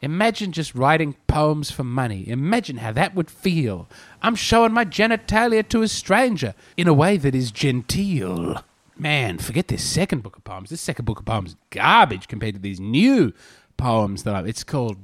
Imagine 0.02 0.50
just 0.50 0.74
writing 0.74 1.14
poems 1.28 1.70
for 1.70 1.85
money. 1.85 2.28
Imagine 2.28 2.78
how 2.78 2.90
that 2.92 3.14
would 3.14 3.30
feel. 3.30 3.88
I'm 4.20 4.35
showing 4.35 4.72
my 4.72 4.85
genitalia 4.85 5.68
to 5.68 5.82
a 5.82 5.88
stranger 5.88 6.54
in 6.76 6.88
a 6.88 6.94
way 6.94 7.16
that 7.16 7.37
is 7.37 7.52
genteel. 7.52 8.64
Man, 8.98 9.38
forget 9.38 9.68
this 9.68 9.83
second 9.83 10.22
book 10.22 10.37
of 10.37 10.44
poems. 10.44 10.70
This 10.70 10.81
second 10.81 11.05
book 11.07 11.18
of 11.20 11.24
poems 11.24 11.50
is 11.50 11.57
garbage 11.70 12.28
compared 12.28 12.55
to 12.55 12.61
these 12.61 12.78
new 12.81 13.33
poems 13.76 14.22
that 14.24 14.35
I. 14.35 14.40
It's 14.42 14.62
called 14.64 14.98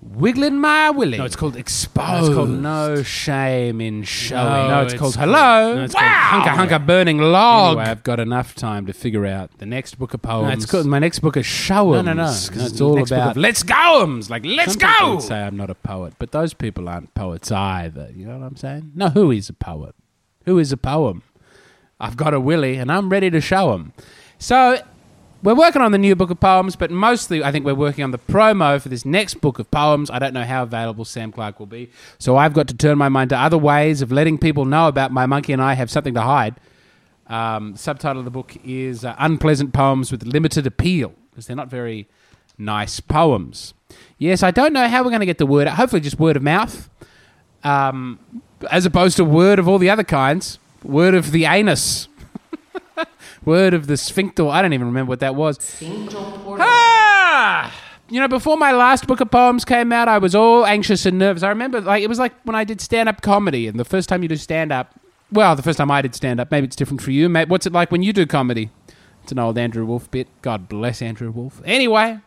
Wiggling 0.00 0.58
My 0.58 0.88
Willy. 0.90 1.18
No, 1.18 1.24
it's 1.26 1.36
called 1.36 1.56
Exposed. 1.56 2.08
No, 2.22 2.26
it's 2.26 2.34
called 2.34 2.50
No 2.50 3.02
Shame 3.02 3.80
in 3.80 4.02
Showing. 4.04 4.68
No, 4.70 4.82
it's, 4.82 4.94
called 4.94 5.16
Hello. 5.16 5.74
no, 5.74 5.84
it's 5.84 5.94
wow. 5.94 6.00
called 6.30 6.42
Hunker 6.44 6.50
Hunker 6.56 6.78
Burning 6.78 7.18
Log. 7.18 7.76
Anyway, 7.76 7.90
I've 7.90 8.02
got 8.02 8.20
enough 8.20 8.54
time 8.54 8.86
to 8.86 8.94
figure 8.94 9.26
out 9.26 9.50
the 9.58 9.66
next 9.66 9.98
book 9.98 10.14
of 10.14 10.22
poems. 10.22 10.46
No, 10.46 10.52
it's 10.54 10.64
called- 10.66 10.86
my 10.86 10.98
next 11.00 11.18
book 11.18 11.36
is 11.36 11.44
Show'ems. 11.44 12.04
No, 12.06 12.12
no, 12.14 12.22
no. 12.22 12.30
No, 12.30 12.64
it's 12.64 12.80
all 12.80 13.02
about 13.02 13.32
of- 13.32 13.36
Let's 13.36 13.62
Go'ems. 13.62 14.30
Like 14.30 14.46
Let's 14.46 14.76
Go. 14.76 15.18
say 15.18 15.42
I'm 15.42 15.56
not 15.56 15.68
a 15.68 15.74
poet, 15.74 16.14
but 16.18 16.30
those 16.32 16.54
people 16.54 16.88
aren't 16.88 17.12
poets 17.14 17.52
either. 17.52 18.10
You 18.14 18.24
know 18.26 18.38
what 18.38 18.46
I'm 18.46 18.56
saying? 18.56 18.92
No, 18.94 19.08
who 19.10 19.30
is 19.30 19.48
a 19.50 19.52
poet? 19.54 19.94
Who 20.46 20.58
is 20.58 20.72
a 20.72 20.78
poem? 20.78 21.22
I've 22.00 22.16
got 22.16 22.34
a 22.34 22.40
willy 22.40 22.76
and 22.76 22.90
I'm 22.90 23.10
ready 23.10 23.30
to 23.30 23.40
show 23.40 23.74
him. 23.74 23.92
So 24.38 24.80
we're 25.42 25.54
working 25.54 25.82
on 25.82 25.92
the 25.92 25.98
new 25.98 26.16
book 26.16 26.30
of 26.30 26.40
poems, 26.40 26.76
but 26.76 26.90
mostly 26.90 27.42
I 27.44 27.52
think 27.52 27.64
we're 27.64 27.74
working 27.74 28.04
on 28.04 28.10
the 28.10 28.18
promo 28.18 28.80
for 28.80 28.88
this 28.88 29.04
next 29.04 29.34
book 29.40 29.58
of 29.58 29.70
poems. 29.70 30.10
I 30.10 30.18
don't 30.18 30.34
know 30.34 30.44
how 30.44 30.62
available 30.62 31.04
Sam 31.04 31.32
Clark 31.32 31.58
will 31.58 31.66
be. 31.66 31.90
So 32.18 32.36
I've 32.36 32.54
got 32.54 32.68
to 32.68 32.74
turn 32.74 32.98
my 32.98 33.08
mind 33.08 33.30
to 33.30 33.38
other 33.38 33.58
ways 33.58 34.02
of 34.02 34.10
letting 34.10 34.38
people 34.38 34.64
know 34.64 34.88
about 34.88 35.12
my 35.12 35.26
monkey 35.26 35.52
and 35.52 35.62
I 35.62 35.74
have 35.74 35.90
something 35.90 36.14
to 36.14 36.22
hide. 36.22 36.56
Um, 37.26 37.76
subtitle 37.76 38.18
of 38.18 38.24
the 38.24 38.30
book 38.30 38.56
is 38.64 39.04
uh, 39.04 39.14
Unpleasant 39.18 39.72
Poems 39.72 40.10
with 40.10 40.24
Limited 40.24 40.66
Appeal, 40.66 41.14
because 41.30 41.46
they're 41.46 41.54
not 41.54 41.68
very 41.68 42.08
nice 42.58 42.98
poems. 42.98 43.72
Yes, 44.18 44.42
I 44.42 44.50
don't 44.50 44.72
know 44.72 44.88
how 44.88 45.02
we're 45.04 45.10
going 45.10 45.20
to 45.20 45.26
get 45.26 45.38
the 45.38 45.46
word 45.46 45.68
out. 45.68 45.76
Hopefully, 45.76 46.00
just 46.00 46.18
word 46.18 46.36
of 46.36 46.42
mouth, 46.42 46.90
um, 47.62 48.18
as 48.70 48.84
opposed 48.84 49.16
to 49.18 49.24
word 49.24 49.60
of 49.60 49.68
all 49.68 49.78
the 49.78 49.88
other 49.88 50.02
kinds. 50.02 50.58
Word 50.82 51.14
of 51.14 51.32
the 51.32 51.44
anus. 51.44 52.08
word 53.44 53.74
of 53.74 53.86
the 53.86 53.96
sphincter. 53.96 54.48
I 54.48 54.62
don't 54.62 54.72
even 54.72 54.86
remember 54.86 55.08
what 55.10 55.20
that 55.20 55.34
was. 55.34 55.58
Ah! 56.60 57.72
You 58.08 58.20
know, 58.20 58.28
before 58.28 58.56
my 58.56 58.72
last 58.72 59.06
book 59.06 59.20
of 59.20 59.30
poems 59.30 59.64
came 59.64 59.92
out, 59.92 60.08
I 60.08 60.18
was 60.18 60.34
all 60.34 60.66
anxious 60.66 61.06
and 61.06 61.18
nervous. 61.18 61.42
I 61.42 61.48
remember, 61.48 61.80
like, 61.80 62.02
it 62.02 62.08
was 62.08 62.18
like 62.18 62.32
when 62.42 62.56
I 62.56 62.64
did 62.64 62.80
stand 62.80 63.08
up 63.08 63.22
comedy, 63.22 63.68
and 63.68 63.78
the 63.78 63.84
first 63.84 64.08
time 64.08 64.22
you 64.22 64.28
do 64.28 64.36
stand 64.36 64.72
up, 64.72 64.98
well, 65.30 65.54
the 65.54 65.62
first 65.62 65.78
time 65.78 65.90
I 65.92 66.02
did 66.02 66.14
stand 66.14 66.40
up, 66.40 66.50
maybe 66.50 66.66
it's 66.66 66.74
different 66.74 67.02
for 67.02 67.12
you. 67.12 67.28
Mate, 67.28 67.48
what's 67.48 67.66
it 67.66 67.72
like 67.72 67.92
when 67.92 68.02
you 68.02 68.12
do 68.12 68.26
comedy? 68.26 68.70
It's 69.22 69.30
an 69.30 69.38
old 69.38 69.56
Andrew 69.58 69.84
Wolf 69.84 70.10
bit. 70.10 70.26
God 70.42 70.68
bless 70.68 71.00
Andrew 71.00 71.30
Wolf. 71.30 71.62
Anyway, 71.64 72.18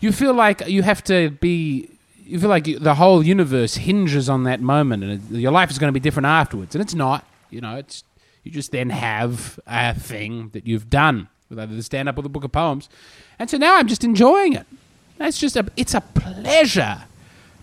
you 0.00 0.10
feel 0.10 0.34
like 0.34 0.66
you 0.66 0.82
have 0.82 1.04
to 1.04 1.30
be. 1.30 1.88
You 2.24 2.38
feel 2.40 2.48
like 2.48 2.64
the 2.64 2.94
whole 2.94 3.24
universe 3.24 3.76
hinges 3.76 4.28
on 4.28 4.44
that 4.44 4.60
moment, 4.60 5.04
and 5.04 5.30
your 5.30 5.52
life 5.52 5.70
is 5.70 5.78
going 5.78 5.88
to 5.88 5.92
be 5.92 6.00
different 6.00 6.26
afterwards, 6.26 6.74
and 6.74 6.82
it's 6.82 6.94
not. 6.94 7.24
You 7.50 7.60
know, 7.60 7.76
it's 7.76 8.04
You 8.44 8.50
just 8.50 8.72
then 8.72 8.90
have 8.90 9.60
a 9.66 9.94
thing 9.94 10.50
that 10.50 10.66
you've 10.66 10.88
done 10.88 11.28
with 11.48 11.58
either 11.58 11.74
the 11.74 11.82
stand 11.82 12.08
up 12.08 12.18
or 12.18 12.22
the 12.22 12.28
book 12.28 12.44
of 12.44 12.52
poems. 12.52 12.88
And 13.38 13.50
so 13.50 13.58
now 13.58 13.76
I'm 13.76 13.88
just 13.88 14.04
enjoying 14.04 14.54
it. 14.54 14.66
It's 15.18 15.38
just 15.38 15.56
a 15.56 15.66
it's 15.76 15.94
a 15.94 16.00
pleasure 16.00 17.02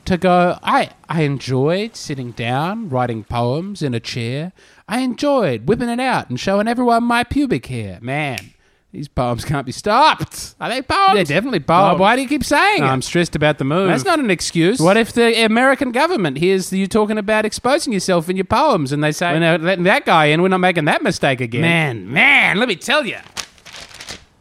to 0.05 0.17
go 0.17 0.59
I 0.61 0.91
I 1.09 1.23
enjoyed 1.23 1.95
sitting 1.95 2.31
down 2.31 2.89
writing 2.89 3.23
poems 3.23 3.81
in 3.81 3.93
a 3.93 3.99
chair. 3.99 4.53
I 4.87 4.99
enjoyed 4.99 5.67
whipping 5.67 5.89
it 5.89 5.99
out 5.99 6.29
and 6.29 6.39
showing 6.39 6.67
everyone 6.67 7.03
my 7.03 7.23
pubic 7.23 7.65
hair. 7.65 7.99
Man, 8.01 8.51
these 8.93 9.09
poems 9.09 9.43
can't 9.43 9.65
be 9.65 9.73
stopped. 9.73 10.55
Are 10.61 10.69
they 10.69 10.81
poems? 10.81 11.15
They're 11.15 11.23
definitely 11.25 11.59
poems. 11.59 11.95
Oh, 11.95 12.01
why 12.01 12.15
do 12.15 12.21
you 12.21 12.27
keep 12.27 12.43
saying 12.43 12.83
it? 12.83 12.85
I'm 12.85 13.01
stressed 13.01 13.35
about 13.35 13.57
the 13.57 13.65
move. 13.65 13.89
That's 13.89 14.05
not 14.05 14.19
an 14.19 14.31
excuse. 14.31 14.79
What 14.79 14.95
if 14.95 15.11
the 15.11 15.43
American 15.43 15.91
government 15.91 16.37
hears 16.37 16.71
you 16.71 16.87
talking 16.87 17.17
about 17.17 17.45
exposing 17.45 17.91
yourself 17.91 18.29
in 18.29 18.37
your 18.37 18.45
poems 18.45 18.93
and 18.93 19.03
they 19.03 19.11
say, 19.11 19.33
we're 19.33 19.39
not 19.39 19.61
letting 19.61 19.83
that 19.83 20.05
guy 20.05 20.25
in, 20.27 20.41
we're 20.41 20.47
not 20.47 20.59
making 20.59 20.85
that 20.85 21.03
mistake 21.03 21.41
again. 21.41 21.61
Man, 21.61 22.11
man, 22.11 22.57
let 22.57 22.69
me 22.69 22.75
tell 22.75 23.05
you. 23.05 23.17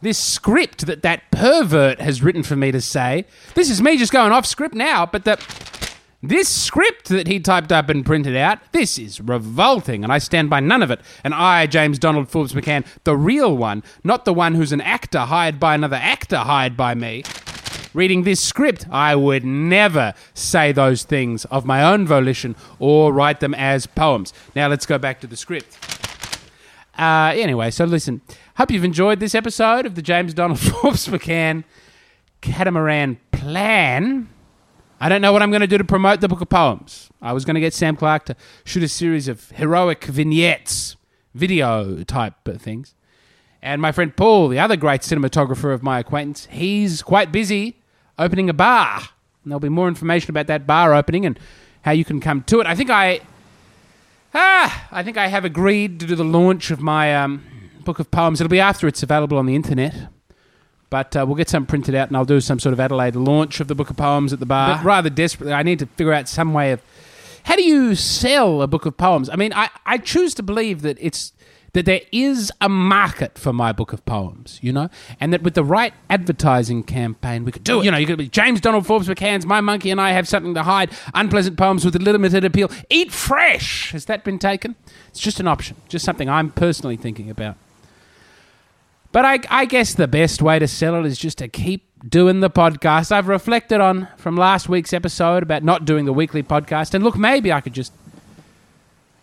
This 0.01 0.17
script 0.17 0.85
that 0.85 1.01
that 1.01 1.29
pervert 1.31 1.99
has 1.99 2.23
written 2.23 2.43
for 2.43 2.55
me 2.55 2.71
to 2.71 2.79
say, 2.79 3.25
this 3.55 3.69
is 3.69 3.81
me 3.81 3.97
just 3.97 4.13
going 4.13 4.31
off 4.31 4.45
script 4.45 4.75
now, 4.75 5.05
but 5.05 5.25
the, 5.25 5.35
this 6.23 6.49
script 6.49 7.09
that 7.09 7.27
he 7.27 7.39
typed 7.39 7.71
up 7.71 7.89
and 7.89 8.05
printed 8.05 8.35
out, 8.35 8.59
this 8.71 8.97
is 8.97 9.21
revolting, 9.21 10.03
and 10.03 10.11
I 10.11 10.17
stand 10.17 10.49
by 10.49 10.59
none 10.59 10.81
of 10.81 10.89
it. 10.89 10.99
And 11.23 11.33
I, 11.33 11.67
James 11.67 11.99
Donald 11.99 12.29
Forbes 12.29 12.53
McCann, 12.53 12.85
the 13.03 13.15
real 13.15 13.55
one, 13.55 13.83
not 14.03 14.25
the 14.25 14.33
one 14.33 14.55
who's 14.55 14.71
an 14.71 14.81
actor 14.81 15.19
hired 15.19 15.59
by 15.59 15.75
another 15.75 15.97
actor 15.97 16.37
hired 16.37 16.75
by 16.75 16.95
me, 16.95 17.23
reading 17.93 18.23
this 18.23 18.39
script, 18.39 18.87
I 18.89 19.15
would 19.15 19.45
never 19.45 20.13
say 20.33 20.71
those 20.71 21.03
things 21.03 21.45
of 21.45 21.65
my 21.65 21.83
own 21.83 22.07
volition 22.07 22.55
or 22.79 23.13
write 23.13 23.39
them 23.39 23.53
as 23.53 23.85
poems. 23.85 24.33
Now 24.55 24.67
let's 24.67 24.85
go 24.85 24.97
back 24.97 25.19
to 25.21 25.27
the 25.27 25.37
script. 25.37 25.77
Uh, 26.97 27.31
anyway, 27.35 27.69
so 27.69 27.85
listen. 27.85 28.21
Hope 28.57 28.71
you've 28.71 28.83
enjoyed 28.83 29.19
this 29.19 29.35
episode 29.35 29.85
of 29.85 29.93
the 29.93 30.01
James 30.01 30.33
Donald 30.33 30.59
Forbes 30.59 31.07
McCann 31.07 31.63
Catamaran 32.41 33.19
Plan. 33.31 34.29
I 34.99 35.09
don't 35.09 35.21
know 35.21 35.31
what 35.31 35.43
I'm 35.43 35.51
going 35.51 35.61
to 35.61 35.67
do 35.67 35.77
to 35.77 35.83
promote 35.83 36.21
the 36.21 36.27
book 36.27 36.41
of 36.41 36.49
poems. 36.49 37.09
I 37.21 37.33
was 37.33 37.45
going 37.45 37.55
to 37.55 37.61
get 37.61 37.73
Sam 37.73 37.95
Clark 37.95 38.25
to 38.25 38.35
shoot 38.63 38.83
a 38.83 38.87
series 38.87 39.27
of 39.27 39.51
heroic 39.51 40.03
vignettes, 40.05 40.95
video 41.35 42.03
type 42.03 42.33
things. 42.57 42.95
And 43.61 43.81
my 43.81 43.91
friend 43.91 44.15
Paul, 44.15 44.47
the 44.47 44.59
other 44.59 44.75
great 44.75 45.01
cinematographer 45.01 45.73
of 45.73 45.83
my 45.83 45.99
acquaintance, 45.99 46.47
he's 46.49 47.01
quite 47.01 47.31
busy 47.31 47.77
opening 48.17 48.49
a 48.49 48.53
bar. 48.53 48.97
And 49.43 49.51
there'll 49.51 49.59
be 49.59 49.69
more 49.69 49.87
information 49.87 50.31
about 50.31 50.47
that 50.47 50.65
bar 50.65 50.93
opening 50.93 51.25
and 51.25 51.39
how 51.83 51.91
you 51.91 52.03
can 52.03 52.19
come 52.19 52.41
to 52.43 52.59
it. 52.59 52.67
I 52.67 52.75
think 52.75 52.89
I 52.89 53.21
Ah, 54.33 54.87
I 54.91 55.03
think 55.03 55.17
I 55.17 55.27
have 55.27 55.45
agreed 55.45 55.99
to 55.99 56.05
do 56.05 56.15
the 56.15 56.23
launch 56.23 56.69
of 56.69 56.81
my 56.81 57.15
um, 57.15 57.43
book 57.83 57.99
of 57.99 58.11
poems. 58.11 58.41
It'll 58.41 58.49
be 58.49 58.59
after 58.59 58.87
it's 58.87 59.01
available 59.01 59.37
on 59.37 59.45
the 59.45 59.55
internet. 59.55 60.09
But 60.89 61.15
uh, 61.15 61.25
we'll 61.27 61.35
get 61.35 61.49
some 61.49 61.65
printed 61.65 61.95
out 61.95 62.07
and 62.07 62.15
I'll 62.15 62.25
do 62.25 62.39
some 62.39 62.59
sort 62.59 62.73
of 62.73 62.79
Adelaide 62.79 63.15
launch 63.15 63.59
of 63.59 63.67
the 63.67 63.75
book 63.75 63.89
of 63.89 63.97
poems 63.97 64.31
at 64.31 64.39
the 64.39 64.45
bar. 64.45 64.77
But 64.77 64.85
rather 64.85 65.09
desperately, 65.09 65.53
I 65.53 65.63
need 65.63 65.79
to 65.79 65.85
figure 65.85 66.13
out 66.13 66.29
some 66.29 66.53
way 66.53 66.71
of. 66.71 66.81
How 67.43 67.55
do 67.55 67.63
you 67.63 67.95
sell 67.95 68.61
a 68.61 68.67
book 68.67 68.85
of 68.85 68.97
poems? 68.97 69.29
I 69.29 69.35
mean, 69.35 69.53
I, 69.53 69.69
I 69.85 69.97
choose 69.97 70.33
to 70.35 70.43
believe 70.43 70.81
that 70.83 70.97
it's. 70.99 71.33
That 71.73 71.85
there 71.85 72.01
is 72.11 72.51
a 72.59 72.69
market 72.69 73.37
for 73.37 73.53
my 73.53 73.71
book 73.71 73.93
of 73.93 74.03
poems, 74.03 74.57
you 74.63 74.73
know, 74.73 74.89
and 75.19 75.31
that 75.31 75.43
with 75.43 75.53
the 75.53 75.65
right 75.65 75.93
advertising 76.09 76.81
campaign, 76.81 77.45
we 77.45 77.51
could 77.51 77.63
do 77.63 77.81
it. 77.81 77.85
You 77.85 77.91
know, 77.91 77.97
you 77.97 78.07
could 78.07 78.17
be 78.17 78.29
James 78.29 78.61
Donald 78.61 78.87
Forbes 78.87 79.07
McCann's 79.07 79.45
My 79.45 79.61
Monkey 79.61 79.91
and 79.91 80.01
I 80.01 80.11
Have 80.11 80.27
Something 80.27 80.55
to 80.55 80.63
Hide, 80.63 80.89
unpleasant 81.13 81.55
poems 81.55 81.85
with 81.85 81.95
a 81.95 81.99
limited 81.99 82.43
appeal. 82.43 82.71
Eat 82.89 83.11
fresh! 83.11 83.91
Has 83.91 84.05
that 84.05 84.23
been 84.23 84.39
taken? 84.39 84.75
It's 85.09 85.19
just 85.19 85.39
an 85.39 85.47
option, 85.47 85.75
just 85.87 86.03
something 86.03 86.27
I'm 86.27 86.49
personally 86.49 86.97
thinking 86.97 87.29
about. 87.29 87.57
But 89.17 89.25
I, 89.25 89.39
I 89.61 89.65
guess 89.65 89.95
the 89.95 90.07
best 90.07 90.43
way 90.43 90.59
to 90.59 90.67
sell 90.67 90.93
it 90.93 91.07
is 91.07 91.17
just 91.17 91.39
to 91.39 91.47
keep 91.47 91.89
doing 92.07 92.39
the 92.39 92.51
podcast. 92.51 93.11
I've 93.11 93.27
reflected 93.27 93.81
on 93.81 94.07
from 94.15 94.37
last 94.37 94.69
week's 94.69 94.93
episode 94.93 95.41
about 95.41 95.63
not 95.63 95.85
doing 95.85 96.05
the 96.05 96.13
weekly 96.13 96.43
podcast, 96.43 96.93
and 96.93 97.03
look, 97.03 97.17
maybe 97.17 97.51
I 97.51 97.59
could 97.59 97.73
just 97.73 97.91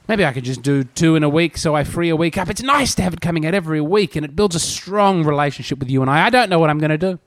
maybe 0.08 0.24
I 0.24 0.32
could 0.32 0.42
just 0.42 0.62
do 0.62 0.82
two 0.82 1.14
in 1.14 1.22
a 1.22 1.28
week, 1.28 1.56
so 1.56 1.76
I 1.76 1.84
free 1.84 2.08
a 2.08 2.16
week 2.16 2.36
up. 2.36 2.50
It's 2.50 2.60
nice 2.60 2.96
to 2.96 3.02
have 3.02 3.12
it 3.12 3.20
coming 3.20 3.46
out 3.46 3.54
every 3.54 3.80
week, 3.80 4.16
and 4.16 4.24
it 4.24 4.34
builds 4.34 4.56
a 4.56 4.58
strong 4.58 5.22
relationship 5.22 5.78
with 5.78 5.88
you 5.88 6.02
and 6.02 6.10
I. 6.10 6.26
I 6.26 6.30
don't 6.30 6.50
know 6.50 6.58
what 6.58 6.70
I'm 6.70 6.80
going 6.80 6.90
to 6.90 6.98
do. 6.98 7.20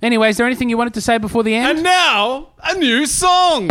Anyway, 0.00 0.28
is 0.28 0.36
there 0.36 0.46
anything 0.46 0.70
you 0.70 0.78
wanted 0.78 0.94
to 0.94 1.00
say 1.00 1.18
before 1.18 1.42
the 1.42 1.56
end? 1.56 1.78
And 1.78 1.82
now, 1.82 2.50
a 2.62 2.78
new 2.78 3.04
song! 3.04 3.68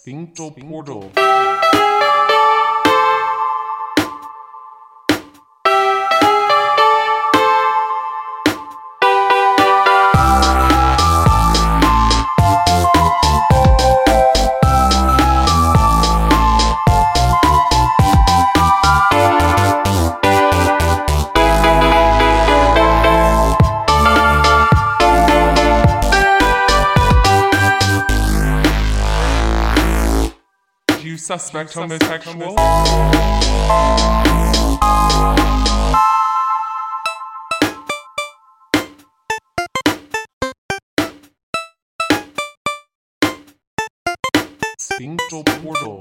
Sphincter 0.00 0.48
suspect 31.38 31.72
homosexual? 31.74 32.56
Sphincter 44.76 45.44
Portal. 45.62 46.00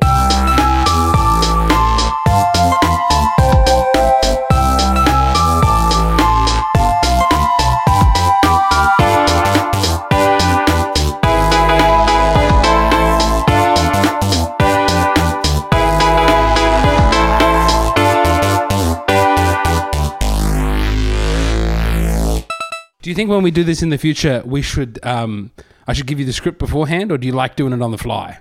Do 23.09 23.11
you 23.11 23.15
think 23.15 23.31
when 23.31 23.41
we 23.41 23.49
do 23.49 23.63
this 23.63 23.81
in 23.81 23.89
the 23.89 23.97
future, 23.97 24.43
we 24.45 24.61
should? 24.61 24.99
Um, 25.01 25.49
I 25.87 25.93
should 25.93 26.05
give 26.05 26.19
you 26.19 26.25
the 26.25 26.31
script 26.31 26.59
beforehand, 26.59 27.11
or 27.11 27.17
do 27.17 27.25
you 27.25 27.33
like 27.33 27.55
doing 27.55 27.73
it 27.73 27.81
on 27.81 27.89
the 27.89 27.97
fly? 27.97 28.37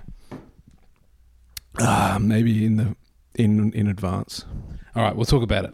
Ah, 1.79 2.19
maybe 2.21 2.67
in 2.67 2.77
the 2.77 2.95
in 3.33 3.73
in 3.73 3.87
advance. 3.87 4.45
All 4.95 5.01
right, 5.01 5.15
we'll 5.15 5.25
talk 5.25 5.41
about 5.41 5.65
it. 5.65 5.73